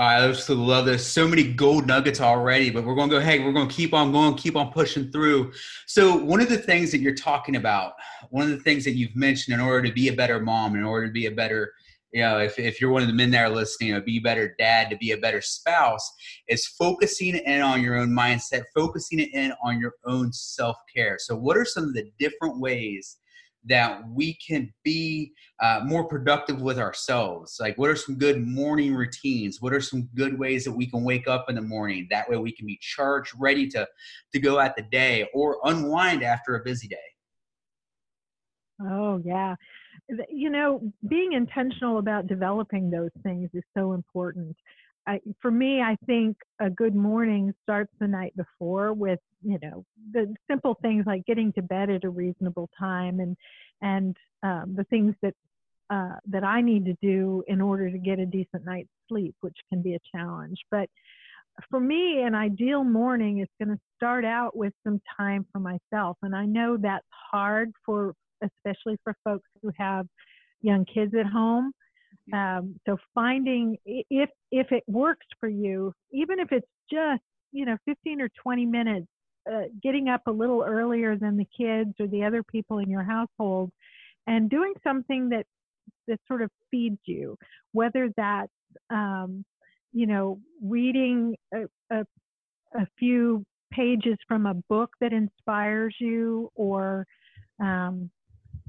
I 0.00 0.14
absolutely 0.14 0.66
love 0.66 0.86
this. 0.86 1.06
So 1.06 1.28
many 1.28 1.52
gold 1.52 1.86
nuggets 1.86 2.22
already, 2.22 2.70
but 2.70 2.84
we're 2.84 2.94
going 2.94 3.10
to 3.10 3.16
go, 3.16 3.20
hey, 3.20 3.38
we're 3.40 3.52
going 3.52 3.68
to 3.68 3.74
keep 3.74 3.92
on 3.92 4.12
going, 4.12 4.34
keep 4.34 4.56
on 4.56 4.72
pushing 4.72 5.12
through. 5.12 5.52
So, 5.86 6.16
one 6.16 6.40
of 6.40 6.48
the 6.48 6.56
things 6.56 6.90
that 6.92 7.00
you're 7.00 7.14
talking 7.14 7.56
about, 7.56 7.92
one 8.30 8.44
of 8.44 8.48
the 8.50 8.64
things 8.64 8.82
that 8.86 8.92
you've 8.92 9.14
mentioned 9.14 9.52
in 9.52 9.60
order 9.60 9.86
to 9.86 9.92
be 9.92 10.08
a 10.08 10.14
better 10.14 10.40
mom, 10.40 10.74
in 10.74 10.84
order 10.84 11.06
to 11.06 11.12
be 11.12 11.26
a 11.26 11.30
better, 11.30 11.74
you 12.14 12.22
know, 12.22 12.38
if, 12.38 12.58
if 12.58 12.80
you're 12.80 12.90
one 12.90 13.02
of 13.02 13.08
the 13.08 13.14
men 13.14 13.30
there 13.30 13.50
listening, 13.50 13.92
to 13.92 14.00
be 14.00 14.16
a 14.16 14.22
better 14.22 14.54
dad, 14.58 14.88
to 14.88 14.96
be 14.96 15.10
a 15.10 15.18
better 15.18 15.42
spouse, 15.42 16.10
is 16.48 16.66
focusing 16.66 17.36
in 17.36 17.60
on 17.60 17.82
your 17.82 17.96
own 17.96 18.08
mindset, 18.08 18.62
focusing 18.74 19.20
in 19.20 19.52
on 19.62 19.78
your 19.78 19.92
own 20.06 20.32
self 20.32 20.78
care. 20.96 21.18
So, 21.20 21.36
what 21.36 21.58
are 21.58 21.66
some 21.66 21.84
of 21.84 21.92
the 21.92 22.10
different 22.18 22.58
ways 22.58 23.18
that 23.66 24.02
we 24.08 24.34
can 24.34 24.72
be 24.84 25.32
uh, 25.62 25.80
more 25.84 26.04
productive 26.04 26.62
with 26.62 26.78
ourselves. 26.78 27.58
Like 27.60 27.76
what 27.76 27.90
are 27.90 27.96
some 27.96 28.16
good 28.16 28.46
morning 28.46 28.94
routines? 28.94 29.60
What 29.60 29.72
are 29.72 29.80
some 29.80 30.08
good 30.14 30.38
ways 30.38 30.64
that 30.64 30.72
we 30.72 30.86
can 30.86 31.04
wake 31.04 31.28
up 31.28 31.46
in 31.48 31.56
the 31.56 31.62
morning? 31.62 32.06
That 32.10 32.28
way 32.28 32.38
we 32.38 32.52
can 32.52 32.66
be 32.66 32.78
charged 32.80 33.32
ready 33.38 33.68
to 33.68 33.86
to 34.32 34.40
go 34.40 34.60
at 34.60 34.76
the 34.76 34.82
day 34.82 35.28
or 35.34 35.58
unwind 35.64 36.22
after 36.22 36.56
a 36.56 36.64
busy 36.64 36.88
day. 36.88 36.96
Oh 38.82 39.20
yeah. 39.24 39.56
You 40.28 40.50
know 40.50 40.92
being 41.08 41.34
intentional 41.34 41.98
about 41.98 42.26
developing 42.26 42.90
those 42.90 43.10
things 43.22 43.50
is 43.52 43.62
so 43.76 43.92
important 43.92 44.56
I, 45.06 45.20
for 45.40 45.50
me, 45.50 45.80
I 45.80 45.96
think 46.06 46.36
a 46.60 46.70
good 46.70 46.94
morning 46.94 47.52
starts 47.62 47.92
the 47.98 48.06
night 48.06 48.34
before 48.36 48.92
with 48.92 49.18
you 49.42 49.58
know 49.62 49.84
the 50.12 50.34
simple 50.50 50.76
things 50.82 51.04
like 51.06 51.24
getting 51.26 51.52
to 51.54 51.62
bed 51.62 51.90
at 51.90 52.04
a 52.04 52.10
reasonable 52.10 52.68
time 52.78 53.20
and 53.20 53.36
and 53.80 54.16
um, 54.42 54.74
the 54.76 54.84
things 54.84 55.14
that 55.22 55.34
uh, 55.90 56.16
that 56.28 56.44
I 56.44 56.60
need 56.60 56.84
to 56.84 56.94
do 57.02 57.42
in 57.48 57.60
order 57.60 57.90
to 57.90 57.98
get 57.98 58.18
a 58.18 58.26
decent 58.26 58.64
night's 58.64 58.90
sleep, 59.08 59.34
which 59.40 59.56
can 59.68 59.82
be 59.82 59.94
a 59.94 59.98
challenge. 60.14 60.58
But 60.70 60.88
for 61.68 61.80
me, 61.80 62.22
an 62.22 62.34
ideal 62.34 62.84
morning 62.84 63.40
is 63.40 63.48
going 63.62 63.76
to 63.76 63.82
start 63.96 64.24
out 64.24 64.56
with 64.56 64.72
some 64.84 65.00
time 65.16 65.46
for 65.52 65.58
myself, 65.58 66.16
and 66.22 66.34
I 66.34 66.46
know 66.46 66.76
that's 66.76 67.06
hard 67.30 67.72
for 67.84 68.14
especially 68.42 68.96
for 69.04 69.14
folks 69.24 69.48
who 69.62 69.70
have 69.76 70.06
young 70.62 70.84
kids 70.84 71.14
at 71.18 71.26
home 71.26 71.72
um, 72.32 72.74
so 72.86 72.96
finding 73.14 73.76
if 73.84 74.30
if 74.50 74.72
it 74.72 74.84
works 74.86 75.26
for 75.38 75.48
you, 75.48 75.92
even 76.12 76.38
if 76.38 76.52
it's 76.52 76.66
just 76.90 77.22
you 77.52 77.64
know 77.64 77.76
15 77.86 78.20
or 78.20 78.28
20 78.42 78.66
minutes, 78.66 79.06
uh, 79.50 79.62
getting 79.82 80.08
up 80.08 80.22
a 80.26 80.30
little 80.30 80.64
earlier 80.66 81.16
than 81.16 81.36
the 81.36 81.46
kids 81.56 81.92
or 81.98 82.06
the 82.06 82.24
other 82.24 82.42
people 82.42 82.78
in 82.78 82.90
your 82.90 83.02
household, 83.02 83.70
and 84.26 84.50
doing 84.50 84.72
something 84.84 85.28
that 85.30 85.46
that 86.08 86.20
sort 86.26 86.42
of 86.42 86.50
feeds 86.70 86.98
you, 87.04 87.36
whether 87.72 88.10
that's 88.16 88.52
um, 88.90 89.44
you 89.92 90.06
know 90.06 90.38
reading 90.62 91.36
a, 91.54 91.62
a, 91.90 92.04
a 92.74 92.86
few 92.98 93.44
pages 93.72 94.16
from 94.26 94.46
a 94.46 94.54
book 94.68 94.90
that 95.00 95.12
inspires 95.12 95.94
you 96.00 96.50
or 96.54 97.06
um, 97.60 98.10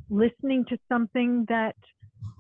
listening 0.10 0.66
to 0.66 0.78
something 0.88 1.46
that 1.50 1.76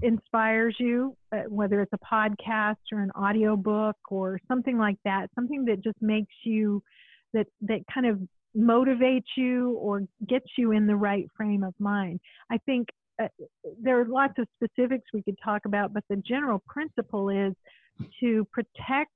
inspires 0.01 0.75
you, 0.79 1.15
uh, 1.31 1.43
whether 1.47 1.81
it's 1.81 1.93
a 1.93 1.99
podcast 1.99 2.77
or 2.91 3.01
an 3.01 3.11
audiobook 3.11 3.97
or 4.09 4.39
something 4.47 4.77
like 4.77 4.97
that, 5.05 5.27
something 5.35 5.65
that 5.65 5.83
just 5.83 6.01
makes 6.01 6.33
you 6.43 6.81
that 7.33 7.47
that 7.61 7.81
kind 7.93 8.05
of 8.05 8.19
motivates 8.57 9.23
you 9.37 9.71
or 9.73 10.03
gets 10.27 10.45
you 10.57 10.71
in 10.71 10.85
the 10.85 10.95
right 10.95 11.25
frame 11.35 11.63
of 11.63 11.73
mind. 11.79 12.19
I 12.51 12.57
think 12.65 12.89
uh, 13.21 13.27
there 13.81 13.99
are 13.99 14.05
lots 14.05 14.33
of 14.37 14.47
specifics 14.55 15.05
we 15.13 15.21
could 15.23 15.37
talk 15.43 15.61
about, 15.65 15.93
but 15.93 16.03
the 16.09 16.17
general 16.17 16.61
principle 16.67 17.29
is 17.29 17.53
to 18.19 18.45
protect 18.51 19.11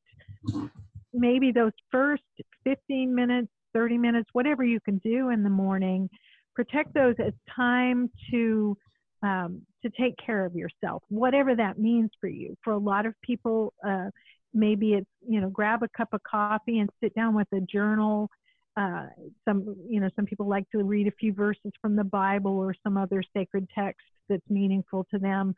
maybe 1.14 1.52
those 1.52 1.72
first 1.92 2.24
15 2.64 3.14
minutes, 3.14 3.48
30 3.74 3.98
minutes, 3.98 4.30
whatever 4.34 4.64
you 4.64 4.80
can 4.82 4.98
do 5.00 5.30
in 5.30 5.44
the 5.44 5.50
morning, 5.50 6.10
protect 6.54 6.94
those 6.94 7.16
as 7.20 7.34
time 7.54 8.10
to 8.32 8.78
um, 9.26 9.62
to 9.82 9.90
take 10.00 10.14
care 10.24 10.46
of 10.46 10.56
yourself, 10.56 11.02
whatever 11.10 11.56
that 11.56 11.80
means 11.80 12.12
for 12.22 12.28
you. 12.28 12.56
For 12.64 12.74
a 12.74 12.78
lot 12.78 13.08
of 13.08 13.16
people, 13.24 13.74
uh, 13.86 14.10
maybe 14.54 14.94
it's 14.94 15.10
you 15.28 15.42
know 15.42 15.50
grab 15.50 15.82
a 15.82 15.90
cup 15.98 16.10
of 16.14 16.22
coffee 16.24 16.80
and 16.80 16.90
sit 17.04 17.14
down 17.16 17.34
with 17.34 17.48
a 17.54 17.62
journal. 17.62 18.30
Uh, 18.78 19.08
some 19.44 19.76
you 19.90 20.00
know 20.00 20.10
some 20.16 20.26
people 20.26 20.48
like 20.48 20.70
to 20.72 20.84
read 20.84 21.08
a 21.08 21.12
few 21.20 21.34
verses 21.34 21.72
from 21.82 21.96
the 21.96 22.04
Bible 22.04 22.52
or 22.52 22.76
some 22.84 22.98
other 22.98 23.24
sacred 23.36 23.68
text 23.74 24.06
that's 24.30 24.48
meaningful 24.48 25.08
to 25.12 25.18
them. 25.18 25.56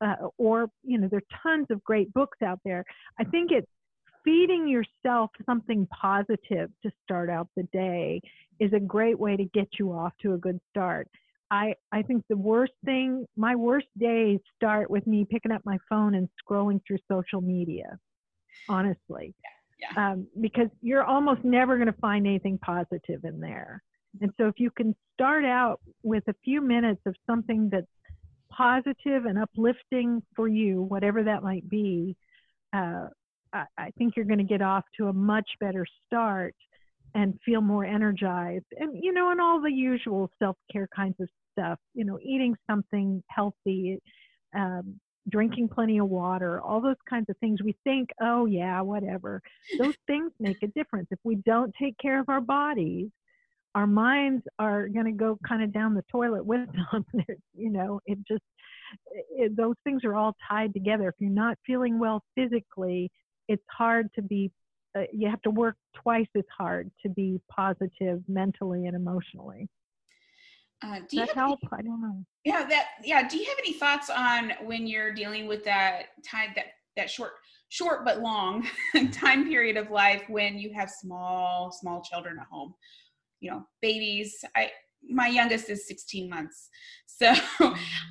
Uh, 0.00 0.14
or 0.36 0.68
you 0.84 0.96
know 0.98 1.08
there 1.08 1.18
are 1.18 1.40
tons 1.42 1.66
of 1.70 1.82
great 1.82 2.12
books 2.14 2.38
out 2.40 2.60
there. 2.64 2.84
I 3.18 3.24
think 3.24 3.50
it's 3.50 3.66
feeding 4.24 4.68
yourself 4.68 5.30
something 5.44 5.88
positive 5.88 6.70
to 6.82 6.90
start 7.02 7.30
out 7.30 7.48
the 7.56 7.64
day 7.72 8.20
is 8.60 8.72
a 8.72 8.80
great 8.80 9.18
way 9.18 9.36
to 9.36 9.44
get 9.44 9.68
you 9.78 9.92
off 9.92 10.12
to 10.20 10.34
a 10.34 10.38
good 10.38 10.60
start 10.70 11.08
I 11.50 11.74
I 11.92 12.02
think 12.02 12.24
the 12.28 12.36
worst 12.36 12.72
thing, 12.84 13.26
my 13.36 13.54
worst 13.54 13.86
days 13.98 14.40
start 14.56 14.90
with 14.90 15.06
me 15.06 15.26
picking 15.28 15.52
up 15.52 15.62
my 15.64 15.78
phone 15.88 16.14
and 16.14 16.28
scrolling 16.42 16.80
through 16.86 16.98
social 17.10 17.40
media. 17.40 17.98
Honestly, 18.68 19.34
yeah, 19.80 19.90
yeah. 19.92 20.10
Um, 20.12 20.26
because 20.40 20.68
you're 20.82 21.04
almost 21.04 21.44
never 21.44 21.76
going 21.76 21.92
to 21.92 22.00
find 22.00 22.26
anything 22.26 22.58
positive 22.58 23.24
in 23.24 23.40
there. 23.40 23.82
And 24.20 24.30
so 24.36 24.46
if 24.46 24.58
you 24.58 24.70
can 24.70 24.94
start 25.14 25.44
out 25.44 25.80
with 26.02 26.24
a 26.28 26.34
few 26.44 26.60
minutes 26.60 27.00
of 27.06 27.14
something 27.26 27.68
that's 27.70 27.86
positive 28.50 29.26
and 29.26 29.38
uplifting 29.38 30.22
for 30.34 30.48
you, 30.48 30.82
whatever 30.82 31.22
that 31.22 31.42
might 31.42 31.68
be, 31.68 32.16
uh, 32.74 33.08
I, 33.52 33.64
I 33.76 33.90
think 33.96 34.16
you're 34.16 34.24
going 34.24 34.38
to 34.38 34.44
get 34.44 34.62
off 34.62 34.84
to 34.98 35.08
a 35.08 35.12
much 35.12 35.48
better 35.60 35.86
start 36.06 36.54
and 37.14 37.38
feel 37.44 37.60
more 37.60 37.84
energized. 37.84 38.66
And, 38.78 38.98
you 39.02 39.12
know, 39.12 39.30
and 39.30 39.40
all 39.40 39.60
the 39.60 39.72
usual 39.72 40.30
self 40.38 40.56
care 40.70 40.88
kinds 40.94 41.16
of 41.20 41.28
stuff, 41.52 41.78
you 41.94 42.04
know, 42.04 42.18
eating 42.22 42.54
something 42.68 43.22
healthy, 43.28 43.98
um, 44.54 45.00
drinking 45.28 45.68
plenty 45.68 45.98
of 45.98 46.08
water, 46.08 46.60
all 46.60 46.80
those 46.80 46.96
kinds 47.08 47.26
of 47.28 47.36
things. 47.38 47.62
We 47.62 47.76
think, 47.84 48.10
oh, 48.20 48.46
yeah, 48.46 48.80
whatever. 48.80 49.42
Those 49.78 49.94
things 50.06 50.32
make 50.40 50.62
a 50.62 50.68
difference. 50.68 51.08
If 51.10 51.18
we 51.24 51.36
don't 51.36 51.74
take 51.80 51.96
care 51.98 52.20
of 52.20 52.28
our 52.28 52.40
bodies, 52.40 53.08
our 53.74 53.86
minds 53.86 54.42
are 54.58 54.88
going 54.88 55.06
to 55.06 55.12
go 55.12 55.38
kind 55.46 55.62
of 55.62 55.72
down 55.72 55.94
the 55.94 56.04
toilet 56.10 56.44
with 56.44 56.68
them. 56.92 57.04
you 57.54 57.70
know, 57.70 58.00
it 58.06 58.18
just, 58.26 58.42
it, 59.30 59.56
those 59.56 59.76
things 59.84 60.04
are 60.04 60.14
all 60.14 60.34
tied 60.48 60.72
together. 60.72 61.08
If 61.08 61.14
you're 61.18 61.30
not 61.30 61.58
feeling 61.66 61.98
well 61.98 62.22
physically, 62.34 63.10
it's 63.48 63.64
hard 63.70 64.08
to 64.14 64.22
be 64.22 64.50
uh, 64.96 65.02
you 65.12 65.28
have 65.28 65.42
to 65.42 65.50
work 65.50 65.76
twice 65.94 66.28
as 66.36 66.44
hard 66.56 66.90
to 67.02 67.08
be 67.08 67.40
positive 67.50 68.22
mentally 68.28 68.86
and 68.86 68.96
emotionally. 68.96 69.68
Uh, 70.82 71.00
do 71.10 71.16
that 71.18 71.34
help? 71.34 71.58
Any, 71.72 71.80
I 71.80 71.82
don't 71.82 72.00
know. 72.00 72.24
Yeah, 72.44 72.64
that 72.68 72.86
yeah. 73.02 73.26
Do 73.28 73.36
you 73.36 73.44
have 73.46 73.58
any 73.58 73.72
thoughts 73.72 74.10
on 74.10 74.52
when 74.62 74.86
you're 74.86 75.12
dealing 75.12 75.46
with 75.48 75.64
that 75.64 76.06
time 76.28 76.50
that 76.54 76.66
that 76.96 77.10
short 77.10 77.32
short 77.68 78.04
but 78.04 78.20
long 78.20 78.66
time 79.12 79.44
period 79.44 79.76
of 79.76 79.90
life 79.90 80.22
when 80.28 80.58
you 80.58 80.72
have 80.72 80.88
small 80.90 81.72
small 81.72 82.00
children 82.02 82.36
at 82.40 82.46
home? 82.46 82.74
You 83.40 83.50
know, 83.50 83.66
babies. 83.82 84.44
I 84.54 84.70
my 85.02 85.28
youngest 85.28 85.70
is 85.70 85.86
16 85.86 86.28
months. 86.28 86.68
So 87.06 87.32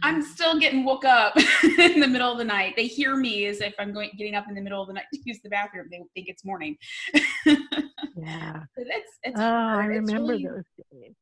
I'm 0.03 0.21
mm. 0.21 0.23
still 0.23 0.59
getting 0.59 0.83
woke 0.83 1.05
up 1.05 1.33
in 1.63 1.99
the 1.99 2.07
middle 2.07 2.31
of 2.31 2.37
the 2.37 2.43
night. 2.43 2.73
They 2.75 2.87
hear 2.87 3.15
me 3.15 3.45
as 3.45 3.61
if 3.61 3.73
I'm 3.79 3.93
going 3.93 4.11
getting 4.17 4.35
up 4.35 4.45
in 4.49 4.55
the 4.55 4.61
middle 4.61 4.81
of 4.81 4.87
the 4.87 4.93
night 4.93 5.05
to 5.13 5.19
use 5.23 5.39
the 5.43 5.49
bathroom. 5.49 5.87
They 5.89 5.97
think 6.13 6.27
it's 6.27 6.43
morning. 6.43 6.75
yeah. 7.45 8.63
So 8.75 8.83
that's, 8.83 9.11
it's 9.23 9.39
oh, 9.39 9.41
hard. 9.41 9.85
I 9.85 9.87
remember 9.87 10.33
really, 10.33 10.45
those 10.45 10.63
days. 10.91 11.13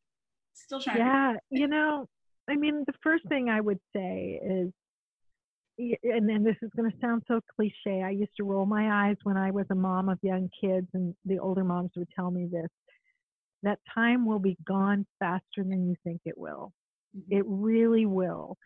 Still 0.54 0.80
trying. 0.80 0.98
Yeah, 0.98 1.34
you 1.52 1.68
know, 1.68 2.08
I 2.50 2.56
mean, 2.56 2.84
the 2.88 2.94
first 3.04 3.28
thing 3.28 3.50
I 3.50 3.62
would 3.62 3.80
say 3.96 4.40
is, 4.44 4.72
and 5.78 6.30
then 6.30 6.44
this 6.44 6.56
is 6.62 6.72
going 6.76 6.90
to 6.90 6.98
sound 7.02 7.24
so 7.28 7.42
cliche. 7.56 8.02
I 8.02 8.10
used 8.10 8.32
to 8.38 8.46
roll 8.46 8.66
my 8.66 9.10
eyes 9.10 9.18
when 9.24 9.36
I 9.36 9.52
was 9.52 9.66
a 9.72 9.76
mom 9.76 10.08
of 10.10 10.18
young 10.22 10.50
kids, 10.62 10.88
and 10.94 11.14
the 11.26 11.38
older 11.38 11.66
moms 11.66 11.92
would 11.98 12.08
tell 12.16 12.32
me 12.32 12.48
this 12.50 12.70
that 13.64 13.80
time 13.94 14.26
will 14.26 14.40
be 14.40 14.58
gone 14.66 15.06
faster 15.20 15.64
than 15.64 15.88
you 15.88 15.96
think 16.04 16.22
it 16.26 16.38
will. 16.38 16.72
Mm-hmm. 17.18 17.38
It 17.38 17.46
really 17.48 18.06
will. 18.06 18.58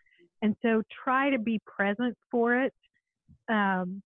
And 0.42 0.56
so 0.62 0.82
try 1.04 1.30
to 1.30 1.38
be 1.38 1.60
present 1.66 2.16
for 2.30 2.62
it. 2.62 2.72
Um, 3.48 4.02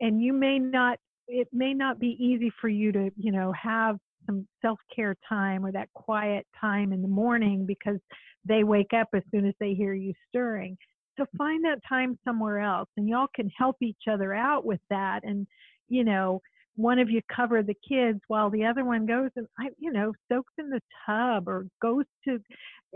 and 0.00 0.22
you 0.22 0.32
may 0.32 0.58
not, 0.58 0.98
it 1.28 1.48
may 1.52 1.74
not 1.74 1.98
be 1.98 2.16
easy 2.18 2.50
for 2.60 2.68
you 2.68 2.92
to, 2.92 3.10
you 3.16 3.32
know, 3.32 3.52
have 3.52 3.96
some 4.26 4.46
self 4.62 4.78
care 4.94 5.16
time 5.28 5.64
or 5.64 5.72
that 5.72 5.88
quiet 5.94 6.46
time 6.60 6.92
in 6.92 7.02
the 7.02 7.08
morning 7.08 7.64
because 7.66 7.98
they 8.44 8.64
wake 8.64 8.92
up 8.92 9.08
as 9.14 9.22
soon 9.30 9.46
as 9.46 9.54
they 9.60 9.74
hear 9.74 9.94
you 9.94 10.12
stirring. 10.28 10.76
So 11.18 11.24
find 11.36 11.64
that 11.64 11.80
time 11.88 12.18
somewhere 12.24 12.60
else 12.60 12.88
and 12.96 13.08
y'all 13.08 13.28
can 13.34 13.50
help 13.56 13.76
each 13.80 14.02
other 14.10 14.34
out 14.34 14.64
with 14.64 14.80
that. 14.90 15.20
And, 15.24 15.46
you 15.88 16.04
know, 16.04 16.42
one 16.76 16.98
of 16.98 17.10
you 17.10 17.20
cover 17.34 17.62
the 17.62 17.76
kids 17.88 18.20
while 18.28 18.50
the 18.50 18.64
other 18.64 18.84
one 18.84 19.06
goes 19.06 19.30
and 19.36 19.46
I, 19.58 19.68
you 19.78 19.92
know 19.92 20.12
soaks 20.30 20.52
in 20.58 20.70
the 20.70 20.80
tub 21.06 21.48
or 21.48 21.66
goes 21.82 22.04
to 22.24 22.38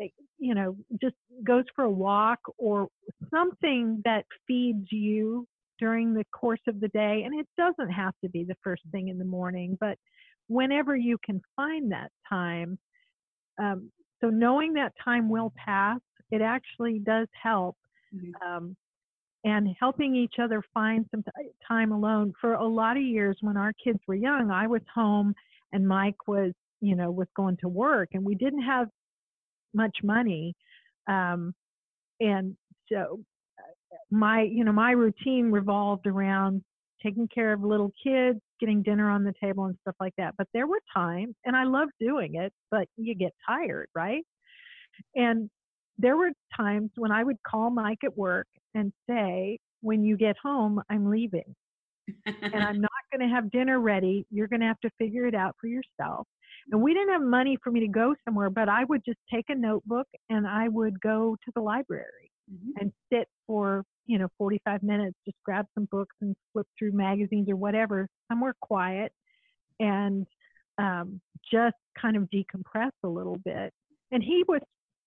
eh, 0.00 0.08
you 0.38 0.54
know 0.54 0.76
just 1.00 1.16
goes 1.44 1.64
for 1.74 1.84
a 1.84 1.90
walk 1.90 2.38
or 2.58 2.88
something 3.30 4.00
that 4.04 4.24
feeds 4.46 4.86
you 4.90 5.46
during 5.78 6.12
the 6.12 6.24
course 6.32 6.60
of 6.68 6.78
the 6.80 6.88
day 6.88 7.22
and 7.24 7.38
it 7.38 7.48
doesn't 7.56 7.90
have 7.90 8.12
to 8.22 8.28
be 8.28 8.44
the 8.44 8.56
first 8.62 8.82
thing 8.92 9.08
in 9.08 9.18
the 9.18 9.24
morning 9.24 9.76
but 9.80 9.96
whenever 10.48 10.94
you 10.94 11.16
can 11.24 11.40
find 11.56 11.90
that 11.90 12.10
time 12.28 12.78
um, 13.58 13.90
so 14.20 14.28
knowing 14.28 14.74
that 14.74 14.92
time 15.02 15.28
will 15.28 15.52
pass 15.56 16.00
it 16.30 16.42
actually 16.42 16.98
does 16.98 17.28
help 17.42 17.76
mm-hmm. 18.14 18.46
um, 18.46 18.76
and 19.44 19.68
helping 19.78 20.14
each 20.14 20.34
other 20.40 20.62
find 20.74 21.06
some 21.10 21.24
time 21.66 21.92
alone. 21.92 22.32
For 22.40 22.54
a 22.54 22.66
lot 22.66 22.96
of 22.96 23.02
years, 23.02 23.36
when 23.40 23.56
our 23.56 23.72
kids 23.82 23.98
were 24.06 24.14
young, 24.14 24.50
I 24.50 24.66
was 24.66 24.82
home 24.94 25.34
and 25.72 25.86
Mike 25.86 26.28
was, 26.28 26.52
you 26.80 26.94
know, 26.94 27.10
was 27.10 27.28
going 27.36 27.56
to 27.58 27.68
work, 27.68 28.10
and 28.12 28.24
we 28.24 28.34
didn't 28.34 28.62
have 28.62 28.88
much 29.72 29.96
money. 30.02 30.54
Um, 31.06 31.54
and 32.20 32.56
so 32.90 33.20
my, 34.10 34.42
you 34.42 34.64
know, 34.64 34.72
my 34.72 34.90
routine 34.92 35.50
revolved 35.50 36.06
around 36.06 36.62
taking 37.02 37.28
care 37.28 37.52
of 37.52 37.62
little 37.62 37.92
kids, 38.02 38.38
getting 38.58 38.82
dinner 38.82 39.08
on 39.10 39.24
the 39.24 39.32
table 39.42 39.64
and 39.64 39.76
stuff 39.82 39.94
like 40.00 40.12
that. 40.18 40.34
But 40.36 40.48
there 40.52 40.66
were 40.66 40.80
times, 40.92 41.34
and 41.44 41.56
I 41.56 41.64
loved 41.64 41.92
doing 41.98 42.34
it, 42.34 42.52
but 42.70 42.88
you 42.96 43.14
get 43.14 43.32
tired, 43.46 43.88
right? 43.94 44.24
And 45.14 45.48
there 46.00 46.16
were 46.16 46.30
times 46.56 46.90
when 46.96 47.12
I 47.12 47.22
would 47.24 47.36
call 47.46 47.70
Mike 47.70 48.04
at 48.04 48.16
work 48.16 48.46
and 48.74 48.92
say, 49.08 49.58
when 49.82 50.04
you 50.04 50.16
get 50.16 50.36
home, 50.42 50.80
I'm 50.90 51.10
leaving. 51.10 51.54
and 52.26 52.54
I'm 52.64 52.80
not 52.80 52.90
going 53.12 53.28
to 53.28 53.34
have 53.34 53.50
dinner 53.50 53.80
ready. 53.80 54.26
You're 54.30 54.48
going 54.48 54.60
to 54.60 54.66
have 54.66 54.80
to 54.80 54.90
figure 54.98 55.26
it 55.26 55.34
out 55.34 55.56
for 55.60 55.66
yourself. 55.66 56.26
And 56.70 56.82
we 56.82 56.94
didn't 56.94 57.12
have 57.12 57.22
money 57.22 57.56
for 57.62 57.70
me 57.70 57.80
to 57.80 57.88
go 57.88 58.14
somewhere, 58.24 58.50
but 58.50 58.68
I 58.68 58.84
would 58.84 59.02
just 59.04 59.18
take 59.32 59.46
a 59.48 59.54
notebook 59.54 60.06
and 60.28 60.46
I 60.46 60.68
would 60.68 61.00
go 61.00 61.36
to 61.44 61.52
the 61.54 61.60
library 61.60 62.30
mm-hmm. 62.52 62.70
and 62.80 62.92
sit 63.12 63.28
for, 63.46 63.84
you 64.06 64.18
know, 64.18 64.28
45 64.38 64.82
minutes, 64.82 65.16
just 65.24 65.38
grab 65.44 65.66
some 65.74 65.88
books 65.90 66.14
and 66.20 66.36
flip 66.52 66.66
through 66.78 66.92
magazines 66.92 67.48
or 67.48 67.56
whatever, 67.56 68.08
somewhere 68.30 68.54
quiet 68.60 69.12
and 69.78 70.26
um, 70.78 71.20
just 71.50 71.76
kind 72.00 72.16
of 72.16 72.28
decompress 72.30 72.92
a 73.04 73.08
little 73.08 73.38
bit. 73.44 73.72
And 74.12 74.22
he 74.22 74.44
was 74.46 74.60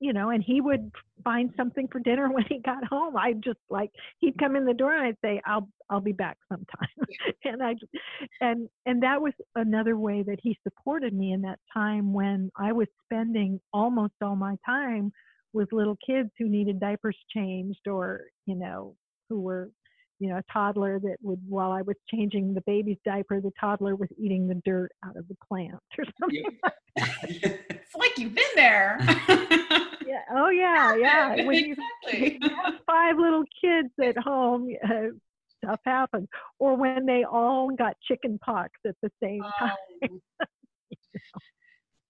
you 0.04 0.12
know, 0.12 0.32
and 0.32 0.44
he 0.44 0.60
would 0.60 0.92
find 1.24 1.54
something 1.56 1.88
for 1.88 2.00
dinner 2.00 2.30
when 2.34 2.44
he 2.50 2.60
got 2.60 2.84
home. 2.84 3.16
I 3.16 3.34
just 3.34 3.60
like 3.70 3.89
he'd 4.20 4.38
come 4.38 4.58
in 4.58 4.66
the 4.66 4.74
door 4.74 4.94
and 4.94 5.08
I'd 5.08 5.18
say, 5.24 5.42
"I'll 5.46 5.70
I'll 5.89 6.02
be 6.02 6.12
back 6.12 6.38
sometime," 6.50 7.08
and 7.46 7.63
I 7.63 7.76
and 8.42 8.68
and 8.86 9.02
that 9.02 9.22
was 9.22 9.32
another 9.56 9.98
way 9.98 10.22
that 10.24 10.39
he 10.44 10.60
supported 10.68 11.13
me 11.13 11.32
in 11.32 11.42
that 11.44 11.60
time 11.74 12.12
when 12.12 12.52
I 12.58 12.74
was 12.74 12.88
spending 13.06 13.62
almost 13.72 14.13
all 14.22 14.36
my 14.36 14.58
time 14.66 15.13
with 15.54 15.72
little 15.72 15.98
kids 16.06 16.30
who 16.38 16.50
needed 16.50 16.82
diapers 16.82 17.18
changed 17.34 17.88
or 17.88 18.26
you 18.46 18.56
know 18.56 18.98
who 19.30 19.39
were 19.39 19.70
you 20.20 20.30
know, 20.30 20.38
a 20.38 20.44
toddler 20.54 21.00
that 21.00 21.18
would, 21.22 21.39
while 21.50 21.72
I 21.72 21.82
was 21.82 21.96
changing 22.10 22.54
the 22.54 22.62
baby's 22.62 23.00
diaper, 23.04 23.42
the 23.42 23.52
toddler 23.60 23.96
was 23.96 24.08
eating 24.18 24.48
the 24.48 24.62
dirt 24.63 24.92
out 25.06 25.18
of 25.18 25.28
the 25.28 25.36
plant 25.46 25.74
or 25.98 26.06
something. 26.20 26.60
Yeah. 26.96 27.58
it's 27.70 27.96
like 27.96 28.18
you've 28.18 28.36
been 28.36 28.46
there. 28.56 29.00
Yeah. 30.13 30.21
Oh 30.32 30.49
yeah, 30.49 30.95
yeah. 30.95 31.36
When 31.45 31.65
you, 31.65 31.76
exactly. 32.04 32.39
you 32.41 32.56
have 32.63 32.76
five 32.86 33.17
little 33.17 33.43
kids 33.62 33.89
at 34.02 34.17
home, 34.17 34.69
uh, 34.84 35.15
stuff 35.58 35.80
happens. 35.86 36.28
Or 36.60 36.76
when 36.76 37.06
they 37.06 37.23
all 37.23 37.71
got 37.71 37.95
chicken 38.08 38.39
pox 38.43 38.71
at 38.86 38.95
the 39.02 39.12
same 39.21 39.43
time. 39.60 39.71
Um, 40.04 40.21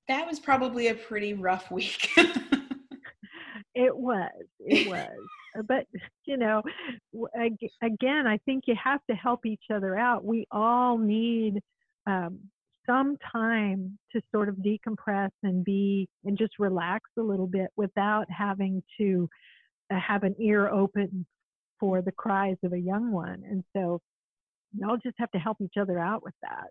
that 0.07 0.27
was 0.27 0.39
probably 0.39 0.87
a 0.87 0.95
pretty 0.95 1.33
rough 1.33 1.71
week. 1.71 2.09
it 3.75 3.95
was. 3.95 4.31
It 4.59 4.87
was 4.87 5.09
but 5.67 5.85
you 6.25 6.35
know 6.35 6.63
again 7.83 8.25
i 8.25 8.39
think 8.43 8.63
you 8.65 8.75
have 8.81 8.99
to 9.07 9.15
help 9.15 9.45
each 9.45 9.65
other 9.71 9.95
out 9.95 10.25
we 10.25 10.47
all 10.51 10.97
need 10.97 11.61
um, 12.07 12.39
some 12.85 13.17
time 13.31 13.97
to 14.11 14.21
sort 14.33 14.49
of 14.49 14.55
decompress 14.55 15.31
and 15.43 15.63
be 15.63 16.07
and 16.25 16.37
just 16.37 16.53
relax 16.59 17.09
a 17.17 17.21
little 17.21 17.47
bit 17.47 17.69
without 17.75 18.25
having 18.29 18.83
to 18.99 19.29
uh, 19.93 19.99
have 19.99 20.23
an 20.23 20.35
ear 20.39 20.69
open 20.69 21.25
for 21.79 22.01
the 22.01 22.11
cries 22.11 22.57
of 22.63 22.73
a 22.73 22.79
young 22.79 23.11
one. 23.11 23.43
And 23.49 23.63
so 23.75 23.99
y'all 24.73 24.97
just 24.97 25.15
have 25.17 25.31
to 25.31 25.39
help 25.39 25.57
each 25.61 25.77
other 25.79 25.99
out 25.99 26.23
with 26.23 26.33
that. 26.41 26.67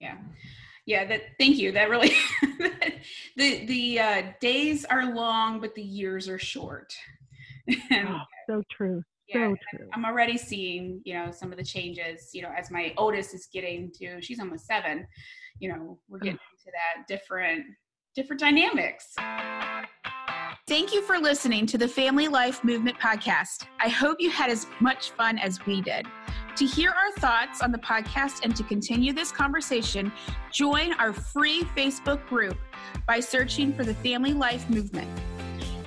Yeah. 0.00 0.16
Yeah 0.86 1.04
that 1.06 1.22
thank 1.38 1.56
you. 1.56 1.72
That 1.72 1.90
really 1.90 2.12
the 3.36 3.66
the 3.66 4.00
uh, 4.00 4.22
days 4.40 4.84
are 4.84 5.14
long 5.14 5.60
but 5.60 5.74
the 5.74 5.82
years 5.82 6.28
are 6.28 6.38
short. 6.38 6.92
And, 7.90 8.08
oh, 8.08 8.20
so 8.48 8.62
true. 8.70 9.02
Yeah, 9.28 9.48
so 9.48 9.56
true. 9.76 9.88
I'm 9.92 10.04
already 10.04 10.38
seeing, 10.38 11.00
you 11.04 11.14
know, 11.14 11.30
some 11.30 11.50
of 11.50 11.58
the 11.58 11.64
changes, 11.64 12.30
you 12.32 12.42
know, 12.42 12.50
as 12.56 12.70
my 12.70 12.94
oldest 12.96 13.34
is 13.34 13.48
getting 13.52 13.90
to, 13.98 14.20
she's 14.20 14.38
almost 14.38 14.66
seven, 14.66 15.06
you 15.58 15.68
know, 15.68 15.98
we're 16.08 16.18
getting 16.18 16.34
into 16.34 16.66
that 16.72 17.06
different, 17.08 17.64
different 18.14 18.40
dynamics. 18.40 19.14
Thank 20.68 20.92
you 20.92 21.02
for 21.02 21.18
listening 21.18 21.66
to 21.66 21.78
the 21.78 21.88
Family 21.88 22.28
Life 22.28 22.62
Movement 22.64 22.98
podcast. 22.98 23.66
I 23.80 23.88
hope 23.88 24.16
you 24.20 24.30
had 24.30 24.50
as 24.50 24.66
much 24.80 25.10
fun 25.10 25.38
as 25.38 25.64
we 25.66 25.80
did. 25.80 26.06
To 26.56 26.64
hear 26.64 26.90
our 26.90 27.12
thoughts 27.20 27.60
on 27.60 27.70
the 27.70 27.78
podcast 27.78 28.40
and 28.42 28.56
to 28.56 28.62
continue 28.64 29.12
this 29.12 29.30
conversation, 29.30 30.10
join 30.50 30.92
our 30.94 31.12
free 31.12 31.64
Facebook 31.76 32.26
group 32.26 32.56
by 33.06 33.20
searching 33.20 33.74
for 33.74 33.84
the 33.84 33.94
Family 33.94 34.32
Life 34.32 34.68
Movement. 34.70 35.08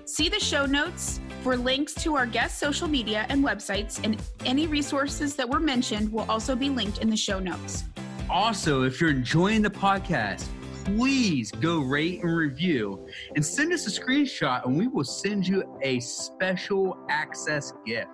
See 0.06 0.30
the 0.30 0.40
show 0.40 0.66
notes 0.66 1.20
for 1.42 1.56
links 1.56 1.94
to 1.96 2.16
our 2.16 2.26
guest 2.26 2.60
social 2.60 2.88
media 2.88 3.26
and 3.30 3.44
websites, 3.44 4.04
and 4.04 4.22
any 4.46 4.68
resources 4.68 5.36
that 5.36 5.48
were 5.48 5.60
mentioned 5.60 6.12
will 6.12 6.30
also 6.30 6.56
be 6.56 6.70
linked 6.70 7.00
in 7.00 7.10
the 7.10 7.18
show 7.18 7.40
notes. 7.40 7.84
Also, 8.30 8.84
if 8.84 9.00
you're 9.00 9.10
enjoying 9.10 9.62
the 9.62 9.70
podcast, 9.70 10.46
please 10.86 11.52
go 11.52 11.80
rate 11.80 12.22
and 12.24 12.36
review 12.36 13.08
and 13.36 13.46
send 13.46 13.74
us 13.74 13.88
a 13.88 14.02
screenshot, 14.02 14.66
and 14.66 14.78
we 14.78 14.88
will 14.88 15.04
send 15.04 15.48
you 15.48 15.64
a 15.82 16.00
special 16.00 16.98
access 17.10 17.74
gift. 17.86 18.10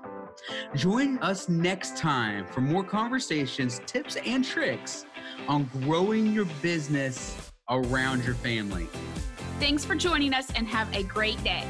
Join 0.76 1.18
us 1.20 1.50
next 1.50 1.98
time 1.98 2.46
for 2.48 2.62
more 2.62 2.84
conversations, 2.84 3.82
tips, 3.86 4.18
and 4.26 4.44
tricks 4.44 5.06
on 5.48 5.70
growing 5.82 6.32
your 6.34 6.46
business 6.62 7.52
around 7.70 8.24
your 8.24 8.36
family. 8.36 8.88
Thanks 9.60 9.86
for 9.86 9.96
joining 9.96 10.34
us 10.34 10.52
and 10.56 10.68
have 10.68 10.94
a 10.94 11.04
great 11.04 11.42
day. 11.44 11.64